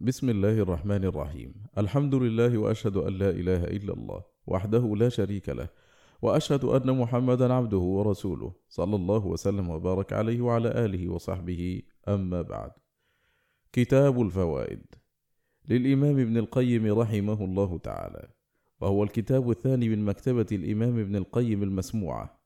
بسم 0.00 0.28
الله 0.30 0.58
الرحمن 0.58 1.04
الرحيم 1.04 1.54
الحمد 1.78 2.14
لله 2.14 2.58
واشهد 2.58 2.96
ان 2.96 3.12
لا 3.12 3.30
اله 3.30 3.64
الا 3.64 3.92
الله 3.92 4.24
وحده 4.46 4.96
لا 4.96 5.08
شريك 5.08 5.48
له 5.48 5.68
واشهد 6.22 6.64
ان 6.64 6.98
محمدا 6.98 7.52
عبده 7.52 7.78
ورسوله 7.78 8.52
صلى 8.68 8.96
الله 8.96 9.26
وسلم 9.26 9.70
وبارك 9.70 10.12
عليه 10.12 10.40
وعلى 10.40 10.84
اله 10.84 11.08
وصحبه 11.08 11.82
اما 12.08 12.42
بعد 12.42 12.70
كتاب 13.72 14.20
الفوائد 14.22 14.84
للامام 15.68 16.18
ابن 16.18 16.36
القيم 16.36 16.98
رحمه 16.98 17.44
الله 17.44 17.78
تعالى 17.78 18.28
وهو 18.80 19.02
الكتاب 19.02 19.50
الثاني 19.50 19.88
من 19.88 20.04
مكتبه 20.04 20.46
الامام 20.52 20.98
ابن 20.98 21.16
القيم 21.16 21.62
المسموعه 21.62 22.40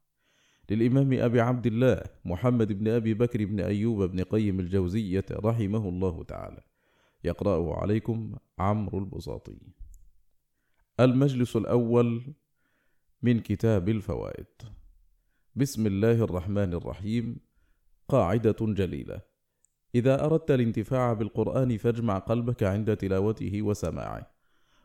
للامام 0.71 1.13
ابي 1.13 1.41
عبد 1.41 1.67
الله 1.67 2.03
محمد 2.25 2.73
بن 2.73 2.89
ابي 2.89 3.15
بكر 3.15 3.45
بن 3.45 3.61
ايوب 3.61 4.03
بن 4.03 4.23
قيم 4.23 4.61
الجوزيه 4.61 5.25
رحمه 5.33 5.89
الله 5.89 6.25
تعالى 6.25 6.70
يقرأه 7.25 7.75
عليكم 7.75 8.37
عمرو 8.59 8.99
البساطي. 8.99 9.59
المجلس 11.01 11.57
الأول 11.57 12.35
من 13.23 13.41
كتاب 13.41 13.89
الفوائد. 13.89 14.47
بسم 15.57 15.87
الله 15.87 16.25
الرحمن 16.25 16.75
الرحيم. 16.75 17.41
قاعدة 18.09 18.57
جليلة. 18.61 19.21
إذا 19.95 20.25
أردت 20.25 20.51
الانتفاع 20.51 21.13
بالقرآن 21.13 21.77
فاجمع 21.77 22.19
قلبك 22.19 22.63
عند 22.63 22.97
تلاوته 22.97 23.63
وسماعه 23.63 24.31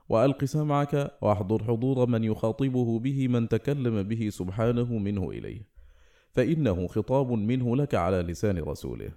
وألق 0.09 0.45
سمعك 0.45 1.17
واحضر 1.22 1.64
حضور 1.64 2.09
من 2.09 2.23
يخاطبه 2.23 3.00
به 3.00 3.28
من 3.28 3.50
تكلم 3.50 4.04
به 4.04 4.30
سبحانه 4.30 4.98
منه 4.98 5.30
إليه 5.30 5.67
فإنه 6.31 6.88
خطاب 6.88 7.31
منه 7.31 7.76
لك 7.76 7.95
على 7.95 8.22
لسان 8.22 8.58
رسوله. 8.58 9.12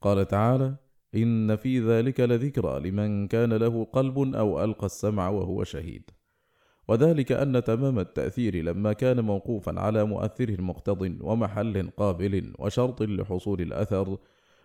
قال 0.00 0.28
تعالى 0.28 0.76
إن 1.14 1.56
في 1.56 1.80
ذلك 1.80 2.20
لذكرى 2.20 2.90
لمن 2.90 3.28
كان 3.28 3.52
له 3.52 3.84
قلب 3.84 4.18
أو 4.18 4.64
ألقى 4.64 4.86
السمع 4.86 5.28
وهو 5.28 5.64
شهيد. 5.64 6.10
وذلك 6.88 7.32
أن 7.32 7.64
تمام 7.64 7.98
التأثير 7.98 8.56
لما 8.56 8.92
كان 8.92 9.20
موقوفا 9.20 9.80
على 9.80 10.04
مؤثره 10.04 10.60
مقتض 10.60 11.16
ومحل 11.20 11.90
قابل 11.96 12.52
وشرط 12.58 13.02
لحصول 13.02 13.60
الأثر 13.60 14.18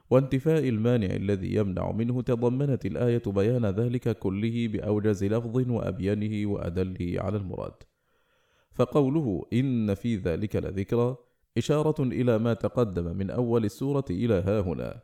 وانتفاء 0.10 0.70
المانع 0.70 1.16
الذي 1.16 1.56
يمنع 1.56 1.92
منه 1.92 2.22
تضمنت 2.22 2.86
الآية 2.86 3.22
بيان 3.28 3.66
ذلك 3.66 4.20
كله 4.20 4.68
بأوجز 4.68 5.24
لفظ 5.24 5.70
وأبينه 5.70 6.52
وأدله 6.52 7.16
على 7.18 7.38
المراد. 7.38 7.74
فقوله 8.72 9.46
إن 9.54 9.94
في 9.94 10.16
ذلك 10.16 10.56
لذكرى 10.56 11.18
إشارة 11.58 12.04
إلى 12.04 12.38
ما 12.38 12.54
تقدم 12.54 13.18
من 13.18 13.30
أول 13.30 13.66
السورة 13.66 14.06
إلى 14.10 14.34
ها 14.34 14.60
هنا 14.60 15.02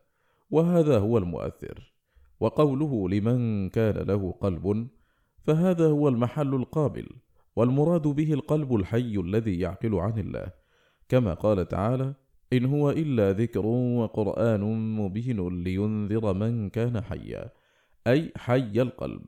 وهذا 0.51 0.99
هو 0.99 1.17
المؤثر. 1.17 1.93
وقوله 2.39 3.09
لمن 3.09 3.69
كان 3.69 3.97
له 3.97 4.31
قلب 4.31 4.87
فهذا 5.43 5.87
هو 5.87 6.07
المحل 6.07 6.55
القابل 6.55 7.07
والمراد 7.55 8.01
به 8.01 8.33
القلب 8.33 8.75
الحي 8.75 9.15
الذي 9.17 9.59
يعقل 9.59 9.95
عن 9.95 10.19
الله. 10.19 10.51
كما 11.09 11.33
قال 11.33 11.67
تعالى 11.67 12.13
إن 12.53 12.65
هو 12.65 12.89
إلا 12.89 13.31
ذكر 13.31 13.65
وقرآن 13.65 14.61
مبين 14.95 15.63
لينذر 15.63 16.33
من 16.33 16.69
كان 16.69 17.01
حيا 17.01 17.49
أي 18.07 18.31
حي 18.37 18.81
القلب. 18.81 19.25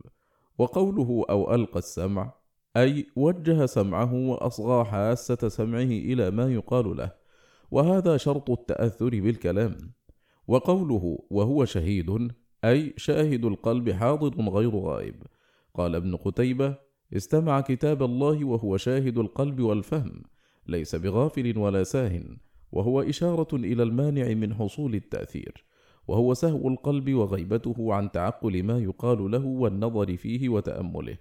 وقوله 0.57 1.25
أو 1.29 1.55
ألقى 1.55 1.79
السمع 1.79 2.33
أي 2.77 3.07
وجه 3.16 3.66
سمعه 3.66 4.13
وأصغى 4.13 4.85
حاسة 4.85 5.47
سمعه 5.47 5.91
إلى 6.09 6.31
ما 6.31 6.53
يقال 6.53 6.97
له. 6.97 7.11
وهذا 7.71 8.17
شرط 8.17 8.51
التأثر 8.51 9.09
بالكلام. 9.09 9.94
وقوله 10.47 11.19
وهو 11.30 11.66
شهيد 11.66 12.31
أي 12.66 12.94
شاهد 12.97 13.45
القلب 13.45 13.91
حاضر 13.91 14.50
غير 14.50 14.75
غائب. 14.75 15.16
قال 15.73 15.95
ابن 15.95 16.16
قتيبة 16.16 16.75
استمع 17.17 17.61
كتاب 17.61 18.03
الله 18.03 18.45
وهو 18.45 18.77
شاهد 18.77 19.17
القلب 19.17 19.59
والفهم 19.59 20.23
ليس 20.67 20.95
بغافل 20.95 21.57
ولا 21.57 21.84
ساه 21.84 22.23
وهو 22.72 23.01
إشارة 23.01 23.56
إلى 23.56 23.84
المانع 23.84 24.34
من 24.34 24.53
حصول 24.53 24.95
التأثير 24.95 25.66
وهو 26.07 26.34
سهو 26.34 26.67
القلب 26.67 27.13
وغيبته 27.13 27.94
عن 27.94 28.12
تعقل 28.12 28.63
ما 28.63 28.79
يقال 28.79 29.31
له 29.31 29.46
والنظر 29.46 30.17
فيه 30.17 30.50
وتأمله. 30.50 31.17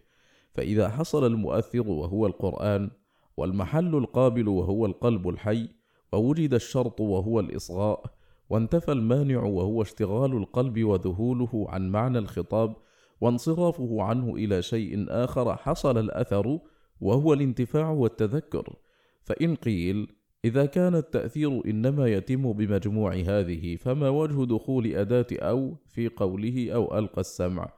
فإذا 0.55 0.89
حصل 0.89 1.27
المؤثر 1.27 1.89
وهو 1.89 2.27
القرآن 2.27 2.91
والمحل 3.37 3.95
القابل 3.95 4.49
وهو 4.49 4.87
القلب 4.87 5.29
الحي 5.29 5.69
ووجد 6.13 6.55
الشرط 6.55 7.01
وهو 7.01 7.41
الإصغاء 7.41 8.22
وانتفى 8.53 8.93
المانع 8.93 9.43
وهو 9.43 9.83
اشتغال 9.83 10.37
القلب 10.37 10.85
وذهوله 10.85 11.67
عن 11.69 11.91
معنى 11.91 12.19
الخطاب 12.19 12.77
وانصرافه 13.21 14.03
عنه 14.03 14.35
إلى 14.35 14.63
شيء 14.63 15.07
آخر 15.09 15.57
حصل 15.57 15.99
الأثر 15.99 16.59
وهو 17.01 17.33
الانتفاع 17.33 17.91
والتذكر. 17.91 18.77
فإن 19.23 19.55
قيل 19.55 20.09
إذا 20.45 20.67
كان 20.67 20.95
التأثير 20.95 21.65
إنما 21.67 22.07
يتم 22.07 22.53
بمجموع 22.53 23.15
هذه 23.15 23.77
فما 23.77 24.09
وجه 24.09 24.45
دخول 24.45 24.87
أداة 24.87 25.27
أو 25.33 25.77
في 25.89 26.09
قوله 26.09 26.73
أو 26.75 26.99
ألقى 26.99 27.21
السمع؟ 27.21 27.73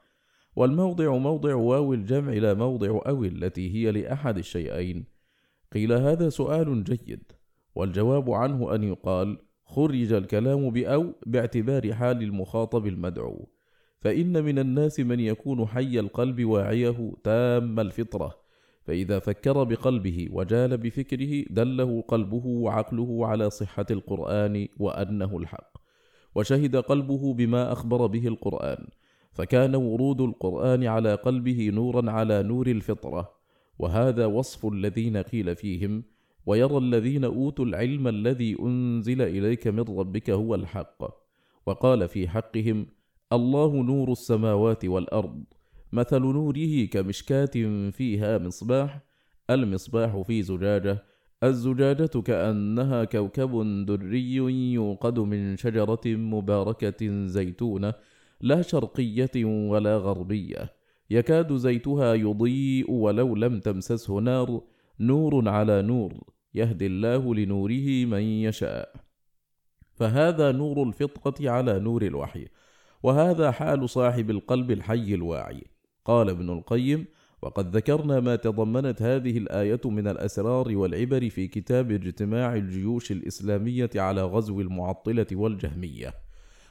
والموضع 0.57 1.17
موضع 1.17 1.55
واو 1.55 1.95
الجمع 1.95 2.33
لا 2.33 2.55
موضع 2.55 3.01
أو 3.07 3.25
التي 3.25 3.75
هي 3.75 3.93
لأحد 3.93 4.39
الشيئين. 4.39 5.05
قيل 5.73 5.93
هذا 5.93 6.29
سؤال 6.29 6.85
جيد 6.85 7.33
والجواب 7.75 8.31
عنه 8.31 8.75
أن 8.75 8.85
يقال 8.85 9.39
خرج 9.75 10.13
الكلام 10.13 10.71
بأو 10.71 11.13
باعتبار 11.27 11.93
حال 11.93 12.23
المخاطب 12.23 12.87
المدعو. 12.87 13.49
فإن 14.01 14.45
من 14.45 14.59
الناس 14.59 15.01
من 15.01 15.21
يكون 15.21 15.67
حي 15.67 15.99
القلب 16.01 16.45
واعيه 16.45 17.13
تام 17.25 17.81
الفطرة. 17.81 18.35
فإذا 18.87 19.19
فكر 19.19 19.65
بقلبه 19.65 20.29
وجال 20.33 20.77
بفكره 20.77 21.45
دله 21.51 22.01
قلبه 22.09 22.47
وعقله 22.47 23.27
على 23.27 23.51
صحة 23.51 23.87
القرآن 23.91 24.69
وأنه 24.79 25.39
الحق. 25.39 25.73
وشهد 26.35 26.77
قلبه 26.77 27.35
بما 27.35 27.73
أخبر 27.73 28.07
به 28.07 28.29
القرآن. 28.29 28.87
فكان 29.33 29.75
ورود 29.75 30.21
القرآن 30.21 30.85
على 30.85 31.15
قلبه 31.15 31.71
نورا 31.75 32.11
على 32.11 32.43
نور 32.43 32.67
الفطرة. 32.67 33.31
وهذا 33.79 34.27
وصف 34.27 34.67
الذين 34.67 35.17
قيل 35.17 35.57
فيهم 35.57 36.05
ويرى 36.47 36.79
الذين 36.79 37.25
أوتوا 37.25 37.65
العلم 37.65 38.09
الذي 38.09 38.57
أنزل 38.61 39.23
إليك 39.23 39.67
من 39.67 39.81
ربك 39.81 40.31
هو 40.31 40.55
الحق. 40.55 41.25
وقال 41.67 42.09
في 42.09 42.29
حقهم 42.29 42.87
الله 43.33 43.83
نور 43.83 44.13
السماوات 44.13 44.85
والأرض 44.85 45.45
مثل 45.93 46.19
نوره 46.19 46.85
كمشكاة 46.85 47.91
فيها 47.91 48.39
مصباح 48.39 49.01
المصباح 49.51 50.21
في 50.21 50.43
زجاجة 50.43 51.03
الزجاجة 51.45 52.21
كأنها 52.21 53.05
كوكب 53.05 53.85
دري 53.87 54.35
يوقد 54.73 55.19
من 55.19 55.57
شجرة 55.57 56.01
مباركة 56.07 57.27
زيتونة 57.27 57.95
لا 58.41 58.63
شرقية 58.63 59.45
ولا 59.45 59.97
غربية. 59.97 60.73
يكاد 61.11 61.57
زيتها 61.57 62.15
يضيء 62.15 62.91
ولو 62.91 63.37
لم 63.37 63.61
تمسسه 63.61 64.19
نار 64.19 64.63
نور 65.01 65.49
على 65.49 65.83
نور. 65.83 66.34
يهدي 66.55 66.87
الله 66.87 67.35
لنوره 67.35 68.05
من 68.05 68.23
يشاء. 68.23 68.95
فهذا 69.95 70.53
نور 70.53 70.83
الفطرة 70.83 71.51
على 71.51 71.79
نور 71.79 72.03
الوحي 72.03 72.49
وهذا 73.03 73.51
حال 73.51 73.91
صاحب 73.91 74.31
القلب 74.31 74.71
الحي 74.71 75.15
الواعي. 75.15 75.63
قال 76.05 76.31
ابن 76.31 76.51
القيم 76.51 77.07
وقد 77.43 77.77
ذكرنا 77.77 78.21
ما 78.21 78.37
تضمنت 78.37 79.03
هذه 79.03 79.39
الآية 79.39 79.81
من 79.85 80.09
الأسرار 80.09 80.77
والعبر 80.77 81.31
في 81.31 81.49
كتاب 81.49 81.91
اجتماع 81.91 82.55
الجيوش 82.55 83.13
الإسلامية 83.13 83.91
على 83.97 84.23
غزو 84.23 84.61
المعطلة 84.61 85.27
والجهمية. 85.33 86.15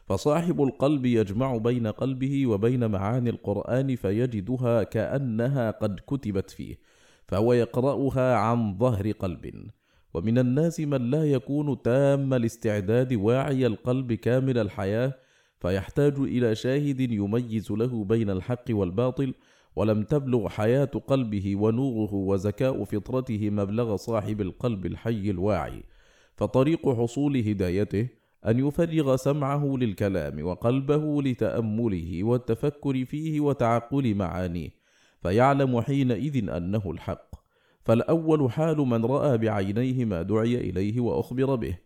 فصاحب 0.06 0.64
القلب 0.64 1.06
يجمع 1.06 1.58
بين 1.58 1.88
قلبه 1.88 2.48
وبين 2.48 2.92
معاني 2.92 3.30
القرآن 3.30 3.96
فيجدها 3.96 4.84
كأنها 4.84 5.72
قد 5.72 6.00
كتبت 6.08 6.50
فيه. 6.50 6.79
فهو 7.28 7.53
يقرأها 7.53 8.35
عن 8.35 8.78
ظهر 8.78 9.11
قلب. 9.11 9.70
ومن 10.14 10.37
الناس 10.37 10.79
من 10.79 11.09
لا 11.09 11.23
يكون 11.31 11.81
تام 11.81 12.34
الاستعداد 12.34 13.14
واعي 13.14 13.67
القلب 13.67 14.14
كامل 14.14 14.58
الحياة 14.58 15.14
فيحتاج 15.59 16.20
إلى 16.20 16.55
شاهد 16.55 16.99
يميز 16.99 17.72
له 17.72 18.03
بين 18.03 18.29
الحق 18.29 18.66
والباطل 18.70 19.34
ولم 19.75 20.03
تبلغ 20.03 20.49
حياة 20.49 20.91
قلبه 21.08 21.55
ونوره 21.55 22.14
وزكاء 22.14 22.84
فطرته 22.84 23.49
مبلغ 23.49 23.96
صاحب 23.96 24.41
القلب 24.41 24.85
الحي 24.85 25.29
الواعي. 25.29 25.84
فطريق 26.35 26.90
حصول 26.90 27.37
هدايته 27.37 28.08
أن 28.47 28.67
يفرغ 28.67 29.16
سمعه 29.16 29.76
للكلام 29.78 30.46
وقلبه 30.46 31.22
لتأمله 31.22 32.23
والتفكر 32.23 33.05
فيه 33.05 33.40
وتعقل 33.40 34.16
معانيه. 34.16 34.83
فيعلم 35.23 35.81
حينئذ 35.81 36.49
أنه 36.49 36.91
الحق. 36.91 37.35
فالأول 37.84 38.52
حال 38.52 38.78
من 38.78 39.05
رأى 39.05 39.37
بعينيه 39.37 40.05
ما 40.05 40.22
دعي 40.22 40.55
إليه 40.70 40.99
وأخبر 40.99 41.55
به 41.55 41.78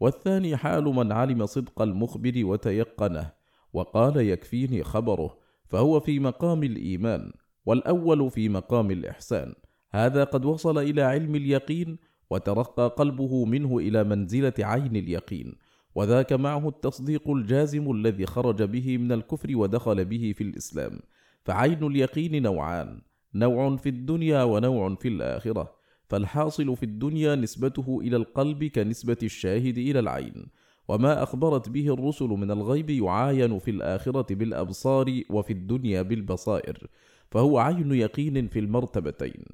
والثاني 0.00 0.56
حال 0.56 0.84
من 0.84 1.12
علم 1.12 1.46
صدق 1.46 1.82
المخبر 1.82 2.32
وتيقنه 2.36 3.32
وقال 3.72 4.16
يكفيني 4.16 4.84
خبره 4.84 5.38
فهو 5.66 6.00
في 6.00 6.20
مقام 6.20 6.62
الإيمان 6.62 7.32
والأول 7.66 8.30
في 8.30 8.48
مقام 8.48 8.90
الإحسان. 8.90 9.54
هذا 9.90 10.24
قد 10.24 10.44
وصل 10.44 10.78
إلى 10.78 11.02
علم 11.02 11.34
اليقين 11.34 11.98
وترقى 12.30 12.94
قلبه 12.96 13.44
منه 13.44 13.78
إلى 13.78 14.04
منزلة 14.04 14.54
عين 14.58 14.96
اليقين 14.96 15.54
وذاك 15.94 16.32
معه 16.32 16.68
التصديق 16.68 17.30
الجازم 17.30 17.90
الذي 17.90 18.26
خرج 18.26 18.62
به 18.62 18.98
من 18.98 19.12
الكفر 19.12 19.56
ودخل 19.56 20.04
به 20.04 20.32
في 20.36 20.44
الإسلام. 20.44 21.00
فعين 21.46 21.86
اليقين 21.86 22.42
نوعان 22.42 23.00
نوع 23.34 23.76
في 23.76 23.88
الدنيا 23.88 24.42
ونوع 24.42 24.94
في 24.94 25.08
الآخرة 25.08 25.76
فالحاصل 26.08 26.76
في 26.76 26.82
الدنيا 26.82 27.34
نسبته 27.34 27.98
إلى 28.00 28.16
القلب 28.16 28.64
كنسبة 28.64 29.16
الشاهد 29.22 29.78
إلى 29.78 29.98
العين 29.98 30.46
وما 30.88 31.22
أخبرت 31.22 31.68
به 31.68 31.94
الرسل 31.94 32.28
من 32.28 32.50
الغيب 32.50 32.90
يعاين 32.90 33.58
في 33.58 33.70
الآخرة 33.70 34.34
بالأبصار 34.34 35.22
وفي 35.30 35.52
الدنيا 35.52 36.02
بالبصائر 36.02 36.86
فهو 37.30 37.58
عين 37.58 37.92
يقين 37.92 38.48
في 38.48 38.58
المرتبتين. 38.58 39.44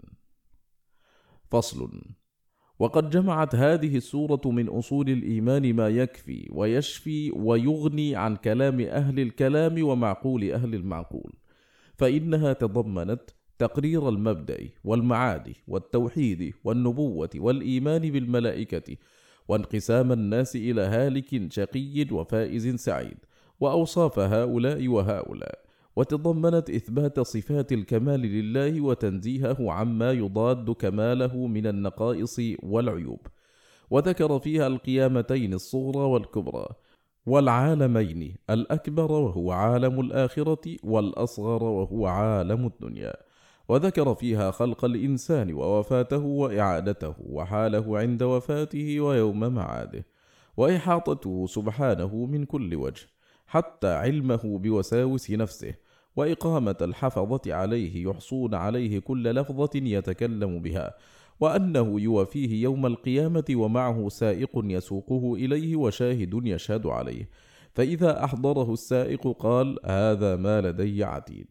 فصل 1.50 1.90
وقد 2.78 3.10
جمعت 3.10 3.54
هذه 3.54 3.96
السورة 3.96 4.40
من 4.44 4.68
أصول 4.68 5.10
الإيمان 5.10 5.74
ما 5.74 5.88
يكفي 5.88 6.48
ويشفي 6.52 7.30
ويغني 7.30 8.16
عن 8.16 8.36
كلام 8.36 8.80
أهل 8.80 9.20
الكلام 9.20 9.82
ومعقول 9.82 10.50
أهل 10.52 10.74
المعقول. 10.74 11.41
فإنها 11.94 12.52
تضمنت 12.52 13.30
تقرير 13.58 14.08
المبدأ 14.08 14.68
والمعاد 14.84 15.52
والتوحيد 15.68 16.52
والنبوة 16.64 17.30
والإيمان 17.36 18.10
بالملائكة 18.10 18.96
وانقسام 19.48 20.12
الناس 20.12 20.56
إلى 20.56 20.82
هالك 20.82 21.52
شقي 21.52 22.06
وفائز 22.12 22.74
سعيد 22.74 23.18
وأوصاف 23.60 24.18
هؤلاء 24.18 24.88
وهؤلاء 24.88 25.58
وتضمنت 25.96 26.70
إثبات 26.70 27.20
صفات 27.20 27.72
الكمال 27.72 28.20
لله 28.20 28.80
وتنزيهه 28.80 29.72
عما 29.72 30.12
يضاد 30.12 30.70
كماله 30.70 31.46
من 31.46 31.66
النقائص 31.66 32.40
والعيوب. 32.62 33.26
وذكر 33.90 34.38
فيها 34.38 34.66
القيامتين 34.66 35.54
الصغرى 35.54 36.04
والكبرى 36.04 36.66
والعالمين 37.26 38.36
الأكبر 38.50 39.12
وهو 39.12 39.52
عالم 39.52 40.00
الآخرة 40.00 40.76
والأصغر 40.82 41.62
وهو 41.62 42.06
عالم 42.06 42.66
الدنيا. 42.66 43.14
وذكر 43.68 44.14
فيها 44.14 44.50
خلق 44.50 44.84
الإنسان 44.84 45.54
ووفاته 45.54 46.18
وإعادته 46.18 47.14
وحاله 47.18 47.98
عند 47.98 48.22
وفاته 48.22 49.00
ويوم 49.00 49.40
معاده 49.54 50.06
وإحاطته 50.56 51.46
سبحانه 51.46 52.26
من 52.26 52.44
كل 52.44 52.74
وجه 52.74 53.06
حتى 53.46 53.88
علمه 53.88 54.58
بوساوس 54.58 55.30
نفسه 55.30 55.74
وإقامة 56.16 56.76
الحفظة 56.80 57.54
عليه 57.54 58.08
يحصون 58.08 58.54
عليه 58.54 58.98
كل 58.98 59.24
لفظة 59.30 59.70
يتكلم 59.74 60.62
بها. 60.62 60.94
وأنه 61.40 62.00
يوفيه 62.00 62.62
يوم 62.62 62.86
القيامة 62.86 63.44
ومعه 63.50 64.08
سائق 64.08 64.50
يسوقه 64.54 65.34
إليه 65.34 65.76
وشاهد 65.76 66.40
يشهد 66.44 66.86
عليه. 66.86 67.28
فإذا 67.74 68.24
أحضره 68.24 68.72
السائق 68.72 69.28
قال 69.28 69.78
هذا 69.84 70.36
ما 70.36 70.60
لدي 70.60 71.04
عتيد. 71.04 71.46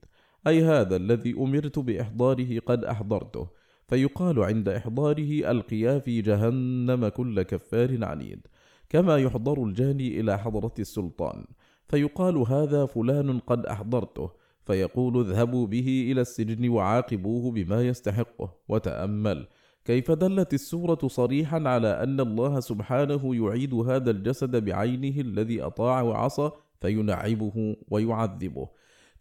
أي 0.47 0.63
هذا 0.63 0.95
الذي 0.95 1.33
أمرت 1.33 1.79
بإحضاره 1.79 2.59
قد 2.59 2.85
أحضرته. 2.85 3.47
فيقال 3.87 4.39
عند 4.39 4.69
إحضاره 4.69 5.51
ألقيا 5.51 5.99
في 5.99 6.21
جهنم 6.21 7.07
كل 7.07 7.41
كفار 7.41 8.05
عنيد. 8.05 8.47
كما 8.89 9.17
يحضر 9.17 9.63
الجاني 9.63 10.19
إلى 10.19 10.39
حضرة 10.39 10.73
السلطان. 10.79 11.45
فيقال 11.87 12.37
هذا 12.37 12.85
فلان 12.85 13.39
قد 13.39 13.65
أحضرته. 13.65 14.29
فيقول 14.63 15.19
اذهبوا 15.25 15.67
به 15.67 16.07
إلى 16.11 16.21
السجن 16.21 16.69
وعاقبوه 16.69 17.51
بما 17.51 17.81
يستحقه. 17.87 18.53
وتأمل. 18.69 19.47
كيف 19.85 20.11
دلت 20.11 20.53
السورة 20.53 21.07
صريحا 21.07 21.63
على 21.65 21.87
أن 21.87 22.19
الله 22.19 22.59
سبحانه 22.59 23.35
يعيد 23.35 23.73
هذا 23.73 24.11
الجسد 24.11 24.65
بعينه 24.65 25.21
الذي 25.21 25.61
أطاع 25.61 26.01
وعصى 26.01 26.51
فينعمه 26.81 27.75
ويعذبه 27.89 28.67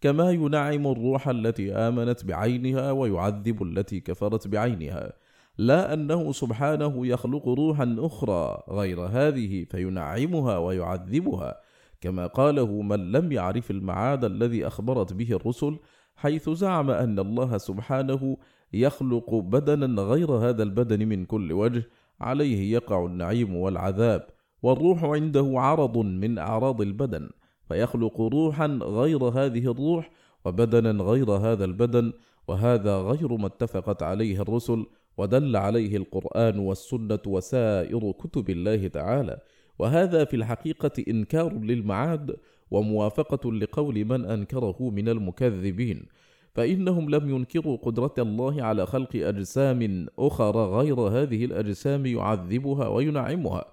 كما 0.00 0.30
ينعم 0.30 0.86
الروح 0.86 1.28
التي 1.28 1.72
آمنت 1.72 2.24
بعينها 2.24 2.90
ويعذب 2.90 3.62
التي 3.62 4.00
كفرت 4.00 4.48
بعينها. 4.48 5.12
لا 5.58 5.94
أنه 5.94 6.32
سبحانه 6.32 7.06
يخلق 7.06 7.48
روحا 7.48 7.96
أخرى 7.98 8.62
غير 8.68 9.00
هذه 9.00 9.64
فينعمها 9.64 10.58
ويعذبها 10.58 11.60
كما 12.00 12.26
قاله 12.26 12.82
من 12.82 13.12
لم 13.12 13.32
يعرف 13.32 13.70
المعاد 13.70 14.24
الذي 14.24 14.66
أخبرت 14.66 15.12
به 15.12 15.32
الرسل 15.32 15.78
حيث 16.16 16.50
زعم 16.50 16.90
أن 16.90 17.18
الله 17.18 17.58
سبحانه 17.58 18.36
يخلق 18.72 19.34
بدنا 19.34 20.02
غير 20.02 20.32
هذا 20.32 20.62
البدن 20.62 21.08
من 21.08 21.24
كل 21.24 21.52
وجه 21.52 21.82
عليه 22.20 22.72
يقع 22.72 23.06
النعيم 23.06 23.56
والعذاب 23.56 24.26
والروح 24.62 25.04
عنده 25.04 25.52
عرض 25.54 25.98
من 25.98 26.38
أعراض 26.38 26.80
البدن 26.80 27.30
فيخلق 27.68 28.20
روحا 28.20 28.66
غير 28.82 29.24
هذه 29.24 29.70
الروح 29.70 30.10
وبدنا 30.44 31.04
غير 31.04 31.30
هذا 31.30 31.64
البدن 31.64 32.12
وهذا 32.48 32.98
غير 32.98 33.36
ما 33.36 33.46
اتفقت 33.46 34.02
عليه 34.02 34.42
الرسل 34.42 34.86
ودل 35.18 35.56
عليه 35.56 35.96
القرآن 35.96 36.58
والسنة 36.58 37.18
وسائر 37.26 38.12
كتب 38.12 38.50
الله 38.50 38.88
تعالى. 38.88 39.38
وهذا 39.78 40.24
في 40.24 40.36
الحقيقة 40.36 41.04
إنكار 41.08 41.52
للمعاد 41.54 42.36
وموافقة 42.70 43.52
لقول 43.52 44.04
من 44.04 44.24
أنكره 44.24 44.90
من 44.90 45.08
المكذبين. 45.08 46.06
فإنهم 46.54 47.10
لم 47.10 47.30
ينكروا 47.30 47.76
قدرة 47.76 48.14
الله 48.18 48.62
على 48.62 48.86
خلق 48.86 49.16
أجسام 49.16 50.06
أخرى 50.18 50.64
غير 50.64 51.00
هذه 51.00 51.44
الأجسام 51.44 52.06
يعذبها 52.06 52.88
وينعمها. 52.88 53.64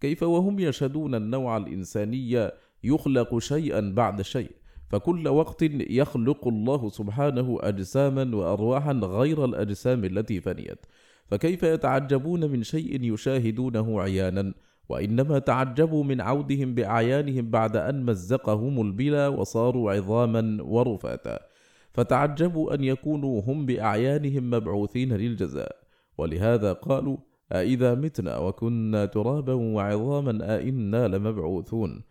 كيف 0.00 0.22
وهم 0.22 0.58
يشهدون 0.58 1.14
النوع 1.14 1.56
الإنساني 1.56 2.50
يخلق 2.84 3.38
شيئا 3.38 3.80
بعد 3.96 4.22
شيء؟ 4.22 4.50
فكل 4.90 5.28
وقت 5.28 5.62
يخلق 5.72 6.48
الله 6.48 6.88
سبحانه 6.88 7.58
أجساما 7.60 8.36
وأرواحا 8.36 8.92
غير 8.92 9.44
الأجسام 9.44 10.04
التي 10.04 10.40
فنيت. 10.40 10.86
فكيف 11.26 11.62
يتعجبون 11.62 12.50
من 12.50 12.62
شيء 12.62 13.12
يشاهدونه 13.12 14.02
عيانا؟ 14.02 14.54
وإنما 14.88 15.38
تعجبوا 15.38 16.04
من 16.04 16.20
عودهم 16.20 16.74
بأعيانهم 16.74 17.50
بعد 17.50 17.76
أن 17.76 18.04
مزقهم 18.04 18.80
البلا 18.80 19.28
وصاروا 19.28 19.92
عظاما 19.92 20.62
ورفاتا. 20.62 21.51
فتعجبوا 21.94 22.74
أن 22.74 22.84
يكونوا 22.84 23.40
هم 23.40 23.66
بأعيانهم 23.66 24.50
مبعوثين 24.50 25.12
للجزاء. 25.12 25.76
ولهذا 26.18 26.72
قالوا 26.72 27.16
أإذا 27.52 27.94
متنا 27.94 28.38
وكنا 28.38 29.06
ترابا 29.06 29.54
وعظاما 29.54 30.56
أئنا 30.56 31.08
لمبعوثون. 31.08 32.02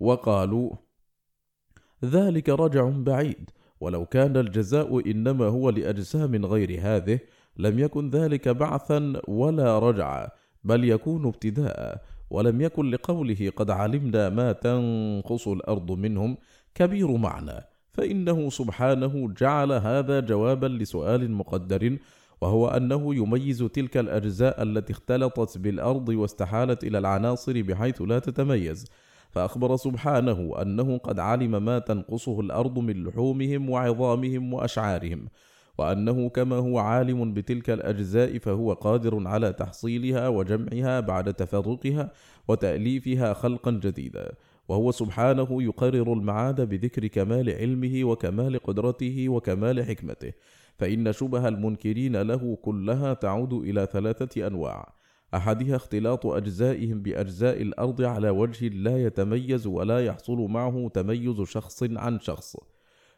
وقالوا 0.00 0.70
ذلك 2.04 2.48
رجع 2.48 2.88
بعيد. 2.88 3.50
ولو 3.80 4.06
كان 4.06 4.36
الجزاء 4.36 5.10
إنما 5.10 5.44
هو 5.46 5.70
لأجسام 5.70 6.46
غير 6.46 6.80
هذه 6.82 7.18
لم 7.56 7.78
يكن 7.78 8.10
ذلك 8.10 8.48
بعثا 8.48 9.12
ولا 9.28 9.78
رجعا 9.78 10.28
بل 10.64 10.84
يكون 10.84 11.26
ابتداء. 11.26 12.02
ولم 12.30 12.60
يكن 12.60 12.90
لقوله 12.90 13.52
قد 13.56 13.70
علمنا 13.70 14.28
ما 14.28 14.52
تنقص 14.52 15.48
الأرض 15.48 15.92
منهم 15.92 16.36
كبير 16.74 17.16
معنى. 17.16 17.69
فإنه 17.92 18.50
سبحانه 18.50 19.28
جعل 19.38 19.72
هذا 19.72 20.20
جوابا 20.20 20.66
لسؤال 20.66 21.30
مقدر 21.30 21.98
وهو 22.40 22.68
أنه 22.68 23.14
يميز 23.14 23.58
تلك 23.58 23.96
الأجزاء 23.96 24.62
التي 24.62 24.92
اختلطت 24.92 25.58
بالأرض 25.58 26.08
واستحالت 26.08 26.84
إلى 26.84 26.98
العناصر 26.98 27.62
بحيث 27.62 28.02
لا 28.02 28.18
تتميز. 28.18 28.86
فأخبر 29.30 29.76
سبحانه 29.76 30.62
أنه 30.62 30.98
قد 30.98 31.18
علم 31.18 31.64
ما 31.64 31.78
تنقصه 31.78 32.40
الأرض 32.40 32.78
من 32.78 33.04
لحومهم 33.04 33.70
وعظامهم 33.70 34.54
وأشعارهم 34.54 35.28
وأنه 35.78 36.28
كما 36.28 36.56
هو 36.56 36.78
عالم 36.78 37.34
بتلك 37.34 37.70
الأجزاء 37.70 38.38
فهو 38.38 38.72
قادر 38.72 39.28
على 39.28 39.52
تحصيلها 39.52 40.28
وجمعها 40.28 41.00
بعد 41.00 41.34
تفرقها 41.34 42.12
وتأليفها 42.48 43.32
خلقا 43.32 43.70
جديدا. 43.70 44.32
وهو 44.70 44.90
سبحانه 44.90 45.62
يقرر 45.62 46.12
المعاد 46.12 46.60
بذكر 46.60 47.06
كمال 47.06 47.50
علمه 47.50 48.04
وكمال 48.04 48.58
قدرته 48.58 49.28
وكمال 49.28 49.84
حكمته. 49.84 50.32
فإن 50.78 51.12
شبه 51.12 51.48
المنكرين 51.48 52.16
له 52.16 52.58
كلها 52.62 53.14
تعود 53.14 53.52
إلى 53.52 53.88
ثلاثة 53.92 54.46
أنواع. 54.46 54.94
أحدها 55.34 55.76
اختلاط 55.76 56.26
أجزائهم 56.26 57.02
بأجزاء 57.02 57.62
الأرض 57.62 58.02
على 58.02 58.30
وجه 58.30 58.68
لا 58.68 59.04
يتميز 59.04 59.66
ولا 59.66 60.04
يحصل 60.06 60.38
معه 60.38 60.90
تميز 60.94 61.40
شخص 61.40 61.82
عن 61.82 62.20
شخص. 62.20 62.56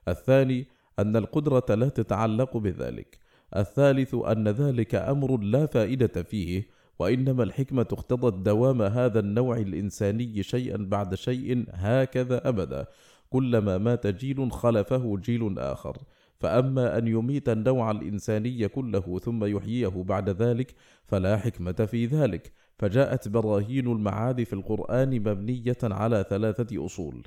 الثاني 0.08 0.66
أن 0.98 1.16
القدرة 1.16 1.74
لا 1.74 1.88
تتعلق 1.88 2.56
بذلك. 2.56 3.18
الثالث 3.56 4.14
أن 4.14 4.48
ذلك 4.48 4.94
أمر 4.94 5.40
لا 5.40 5.66
فائدة 5.66 6.22
فيه. 6.22 6.81
وإنما 6.98 7.42
الحكمة 7.42 7.86
اقتضت 7.92 8.34
دوام 8.46 8.82
هذا 8.82 9.20
النوع 9.20 9.56
الإنساني 9.56 10.42
شيئا 10.42 10.76
بعد 10.76 11.14
شيء 11.14 11.64
هكذا 11.70 12.48
أبدا. 12.48 12.86
كلما 13.30 13.78
مات 13.78 14.06
جيل 14.06 14.52
خلفه 14.52 15.16
جيل 15.16 15.58
آخر. 15.58 15.96
فأما 16.40 16.98
أن 16.98 17.08
يميت 17.08 17.48
النوع 17.48 17.90
الإنساني 17.90 18.68
كله 18.68 19.18
ثم 19.18 19.44
يحييه 19.44 19.88
بعد 19.88 20.30
ذلك 20.30 20.74
فلا 21.04 21.36
حكمة 21.36 21.72
في 21.72 22.06
ذلك. 22.06 22.52
فجاءت 22.78 23.28
براهين 23.28 23.92
المعاد 23.92 24.42
في 24.42 24.52
القرآن 24.52 25.20
مبنية 25.20 25.78
على 25.82 26.24
ثلاثة 26.30 26.86
أصول. 26.86 27.22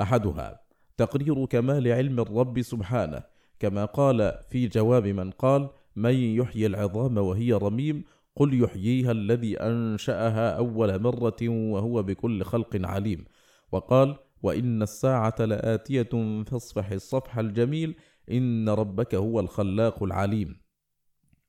أحدها 0.00 0.60
تقرير 0.96 1.46
كمال 1.46 1.92
علم 1.92 2.20
الرب 2.20 2.62
سبحانه. 2.62 3.22
كما 3.60 3.84
قال 3.84 4.38
في 4.50 4.66
جواب 4.66 5.06
من 5.06 5.30
قال 5.30 5.68
من 5.96 6.14
يحيي 6.14 6.66
العظام 6.66 7.18
وهي 7.18 7.52
رميم 7.52 8.04
قل 8.36 8.62
يحييها 8.62 9.12
الذي 9.12 9.60
أنشأها 9.60 10.56
أول 10.56 11.02
مرة 11.02 11.48
وهو 11.48 12.02
بكل 12.02 12.42
خلق 12.42 12.80
عليم. 12.84 13.24
وقال 13.72 14.16
وإن 14.42 14.82
الساعة 14.82 15.34
لآتية 15.38 16.42
فاصفح 16.46 16.90
الصفح 16.90 17.38
الجميل 17.38 17.96
إن 18.30 18.68
ربك 18.68 19.14
هو 19.14 19.40
الخلاق 19.40 20.02
العليم. 20.02 20.56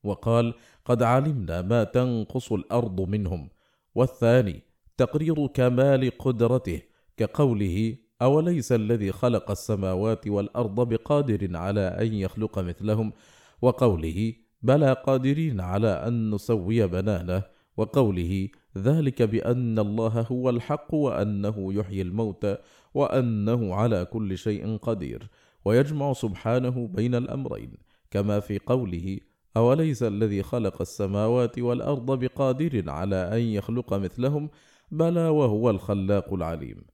وقال 0.04 0.54
قد 0.86 1.04
علمنا 1.04 1.62
ما 1.62 1.84
تنقص 1.84 2.52
الأرض 2.52 3.02
منهم. 3.02 3.50
والثاني 3.96 4.62
تقرير 4.98 5.48
كمال 5.48 6.18
قدرته 6.18 6.82
كقوله 7.18 7.98
أوليس 8.22 8.72
الذي 8.72 9.12
خلق 9.12 9.52
السماوات 9.52 10.28
والأرض 10.28 10.90
بقادر 10.90 11.58
على 11.58 11.82
أن 11.82 12.14
يخلق 12.14 12.60
مثلهم؟ 12.60 13.14
وقوله 13.62 14.34
بلى 14.66 14.94
قادرين 14.94 15.62
على 15.62 15.88
أن 15.88 16.32
نسوي 16.32 16.88
بنانه 16.88 17.44
وقوله 17.78 18.50
ذلك 18.78 19.22
بأن 19.22 19.80
الله 19.80 20.22
هو 20.22 20.50
الحق 20.50 20.94
وأنه 20.94 21.74
يحيي 21.74 22.02
الموتى 22.02 22.58
وأنه 22.94 23.76
على 23.76 24.06
كل 24.06 24.38
شيء 24.38 24.78
قدير 24.78 25.30
ويجمع 25.66 26.14
سبحانه 26.14 26.88
بين 26.88 27.16
الأمرين 27.16 27.78
كما 28.12 28.40
في 28.40 28.60
قوله 28.60 29.20
أوليس 29.58 30.04
الذي 30.04 30.44
خلق 30.44 30.82
السماوات 30.82 31.60
والأرض 31.60 32.20
بقادر 32.20 32.90
على 32.90 33.16
أن 33.16 33.42
يخلق 33.42 33.94
مثلهم؟ 33.94 34.50
بلى 34.92 35.28
وهو 35.30 35.70
الخلاق 35.70 36.34
العليم. 36.34 36.86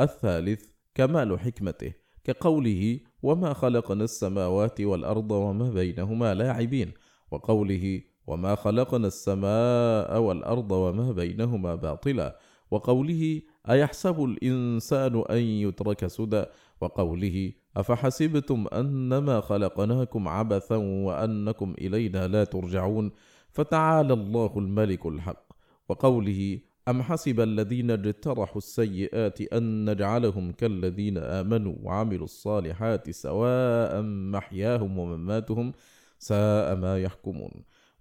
الثالث 0.00 0.64
كمال 0.94 1.40
حكمته 1.40 1.92
كقوله 2.24 3.00
وما 3.22 3.52
خلقنا 3.52 4.04
السماوات 4.04 4.80
والأرض 4.80 5.30
وما 5.30 5.70
بينهما 5.70 6.34
لاعبين 6.34 6.92
وقوله 7.30 8.00
وما 8.26 8.54
خلقنا 8.54 9.06
السماء 9.06 10.20
والأرض 10.20 10.72
وما 10.72 11.12
بينهما 11.12 11.74
باطلا 11.74 12.38
وقوله 12.70 13.42
أيحسب 13.70 14.24
الإنسان 14.24 15.24
أن 15.30 15.38
يترك 15.38 16.06
سدى 16.06 16.44
وقوله 16.80 17.52
أفحسبتم 17.76 18.66
أنما 18.72 19.40
خلقناكم 19.40 20.28
عبثا 20.28 20.76
وأنكم 20.76 21.74
إلينا 21.78 22.28
لا 22.28 22.44
ترجعون 22.44 23.10
فتعالى 23.50 24.12
الله 24.12 24.52
الملك 24.56 25.06
الحق 25.06 25.46
وقوله 25.88 26.58
أم 26.88 27.02
حسب 27.02 27.40
الذين 27.40 27.90
اجترحوا 27.90 28.56
السيئات 28.58 29.40
أن 29.40 29.90
نجعلهم 29.90 30.52
كالذين 30.52 31.18
آمنوا 31.18 31.74
وعملوا 31.82 32.24
الصالحات 32.24 33.10
سواء 33.10 34.02
محياهم 34.02 34.98
ومماتهم 34.98 35.72
ساء 36.20 36.76
ما 36.76 36.98
يحكمون. 37.02 37.50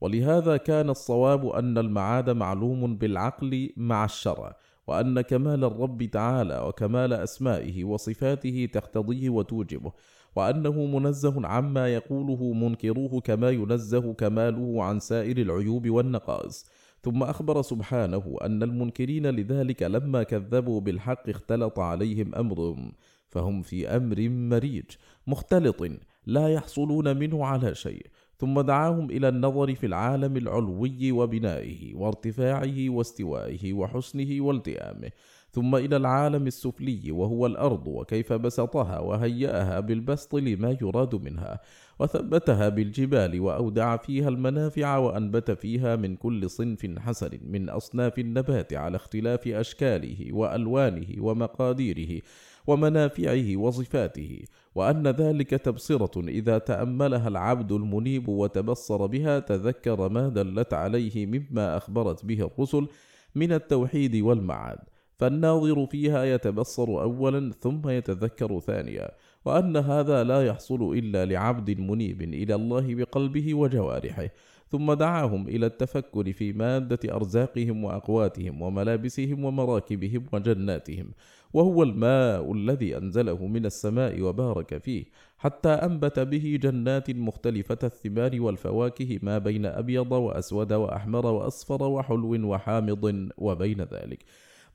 ولهذا 0.02 0.58
كان 0.58 0.90
الصواب 0.90 1.48
أن 1.48 1.78
المعاد 1.78 2.30
معلوم 2.30 2.96
بالعقل 2.98 3.70
مع 3.78 4.06
الشرع 4.06 4.56
وأن 4.88 5.22
كمال 5.22 5.64
الرب 5.64 6.04
تعالى 6.04 6.60
وكمال 6.68 7.14
أسمائه 7.14 7.84
وصفاته 7.84 8.70
تقتضيه 8.74 9.30
وتوجبه 9.30 9.92
وأنه 10.36 10.86
منزه 10.86 11.48
عما 11.48 11.94
يقوله 11.94 12.54
منكروه 12.54 13.22
كما 13.22 13.50
ينزه 13.50 14.14
كماله 14.14 14.84
عن 14.84 15.00
سائر 15.00 15.38
العيوب 15.38 15.90
والنقائص. 15.90 16.66
ثم 17.04 17.24
أخبر 17.24 17.62
سبحانه 17.62 18.38
أن 18.42 18.64
المنكرين 18.64 19.28
لذلك 19.28 19.84
لما 19.84 20.24
كذبوا 20.24 20.82
بالحق 20.82 21.30
اختلط 21.30 21.80
عليهم 21.80 22.36
أمرهم 22.36 22.92
فهم 23.30 23.62
في 23.62 23.88
أمر 23.88 24.30
مريج 24.30 24.86
مختلط 25.28 25.82
لا 26.26 26.48
يحصلون 26.48 27.18
منه 27.18 27.46
على 27.46 27.76
شيء 27.76 28.06
ثم 28.38 28.62
دعاهم 28.62 29.10
إلى 29.10 29.30
النظر 29.30 29.76
في 29.76 29.86
العالم 29.86 30.38
العلوي 30.38 31.12
وبنائه 31.12 31.96
وارتفاعه 31.96 32.90
واستوائه 32.90 33.74
وحسنه 33.74 34.42
والتئامه 34.42 35.12
ثم 35.52 35.76
إلى 35.76 35.96
العالم 35.96 36.48
السفلي 36.48 37.12
وهو 37.12 37.46
الأرض 37.46 37.88
وكيف 37.88 38.34
بسطها 38.34 39.00
وهيأها 39.00 39.80
بالبسط 39.80 40.36
لما 40.36 40.78
يراد 40.82 41.16
منها 41.16 41.60
وثبتها 42.00 42.70
بالجبال 42.70 43.40
وأودع 43.40 43.98
فيها 43.98 44.30
المنافع 44.30 44.98
وأنبت 44.98 45.52
فيها 45.52 45.96
من 45.96 46.16
كل 46.16 46.50
صنف 46.50 47.00
حسن 47.00 47.40
من 47.44 47.70
أصناف 47.70 48.20
النبات 48.20 48.74
على 48.74 48.96
اختلاف 48.96 49.48
أشكاله 49.48 50.34
وألوانه 50.34 51.08
ومقاديره 51.18 52.22
ومنافعه 52.68 53.58
وصفاته 53.58 54.44
وأن 54.76 55.08
ذلك 55.08 55.50
تبصرة 55.50 56.28
إذا 56.28 56.58
تأملها 56.58 57.28
العبد 57.28 57.72
المنيب 57.72 58.28
وتبصر 58.28 59.06
بها 59.06 59.40
تذكر 59.40 60.10
ما 60.10 60.30
دلت 60.30 60.74
عليه 60.74 61.26
مما 61.26 61.78
أخبرت 61.78 62.26
به 62.26 62.46
الرسل 62.46 62.88
من 63.36 63.52
التوحيد 63.52 64.16
والمعاد. 64.16 64.80
فالناظر 65.20 65.86
فيها 65.86 66.24
يتبصر 66.24 67.02
أولا 67.02 67.52
ثم 67.62 67.90
يتذكر 67.90 68.60
ثانيا 68.60 69.12
وأن 69.46 69.78
هذا 69.78 70.24
لا 70.24 70.46
يحصل 70.46 70.98
إلا 70.98 71.26
لعبد 71.26 71.80
منيب 71.80 72.22
إلى 72.22 72.56
الله 72.56 72.96
بقلبه 72.96 73.54
وجوارحه 73.54 74.30
ثم 74.72 74.94
دعاهم 74.94 75.48
إلى 75.48 75.66
التفكر 75.66 76.34
في 76.34 76.54
مادة 76.54 77.16
أرزاقهم 77.16 77.84
وأقواتهم 77.84 78.62
وملابسهم 78.62 79.46
ومراكبهم 79.46 80.26
وجناتهم. 80.34 81.12
وهو 81.54 81.84
الماء 81.84 82.54
الذي 82.54 82.98
أنزله 82.98 83.48
من 83.48 83.66
السماء 83.66 84.22
وبارك 84.22 84.78
فيه 84.78 85.06
حتى 85.38 85.70
أنبت 85.70 86.20
به 86.20 86.60
جنات 86.62 87.10
مختلفة 87.10 87.78
الثمار 87.84 88.42
والفواكه 88.42 89.20
ما 89.22 89.38
بين 89.38 89.66
أبيض 89.66 90.12
وأسود 90.12 90.74
وأحمر 90.74 91.26
وأصفر 91.26 91.84
وحلو 91.84 92.48
وحامض 92.48 93.30
وبين 93.38 93.82
ذلك. 93.82 94.24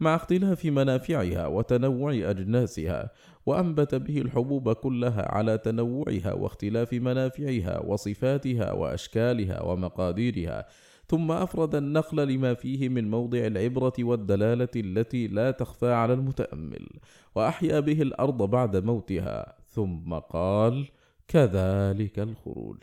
مع 0.01 0.15
اختلاف 0.15 0.65
منافعها 0.65 1.47
وتنوع 1.47 2.13
أجناسها 2.13 3.11
وأنبت 3.47 3.95
به 3.95 4.19
الحبوب 4.19 4.73
كلها 4.73 5.35
على 5.35 5.59
تنوعها 5.59 6.33
واختلاف 6.33 6.93
منافعها 6.93 7.81
وصفاتها 7.81 8.73
وأشكالها 8.73 9.63
ومقاديرها. 9.63 10.67
ثم 11.09 11.33
أفرد 11.33 11.75
النخل 11.75 12.29
لما 12.29 12.55
فيه 12.55 12.89
من 12.89 13.11
موضع 13.11 13.39
العبرة 13.39 13.93
والدلالة 13.99 14.69
التي 14.77 15.27
لا 15.27 15.51
تخفى 15.51 15.93
على 15.93 16.13
المتأمل 16.13 16.87
وأحيا 17.35 17.81
به 17.81 18.03
الأرض 18.03 18.43
بعد 18.51 18.77
موتها. 18.77 19.57
ثم 19.69 20.15
قال 20.15 20.89
كذلك 21.29 22.19
الخروج. 22.19 22.77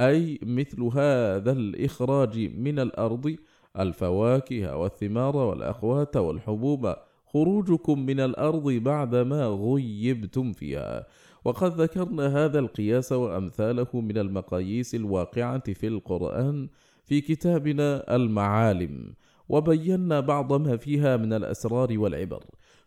أي 0.00 0.38
مثل 0.42 0.82
هذا 0.82 1.52
الإخراج 1.52 2.38
من 2.38 2.78
الأرض 2.78 3.36
الفواكه 3.78 4.76
والثمار 4.76 5.36
والأخوات 5.36 6.16
والحبوب. 6.16 6.94
خروجكم 7.26 8.06
من 8.06 8.20
الأرض 8.20 8.70
بعدما 8.70 9.46
غيبتم 9.46 10.52
فيها. 10.52 11.06
وقد 11.44 11.80
ذكرنا 11.80 12.44
هذا 12.44 12.58
القياس 12.58 13.12
وأمثاله 13.12 13.88
من 13.94 14.18
المقاييس 14.18 14.94
الواقعة 14.94 15.72
في 15.72 15.86
القرآن. 15.86 16.68
في 17.04 17.20
كتابنا 17.20 18.16
المعالم 18.16 19.14
وبينا 19.48 20.20
بعض 20.20 20.52
ما 20.52 20.76
فيها 20.76 21.16
من 21.16 21.32
الأسرار 21.32 21.98
والعبر. 21.98 22.44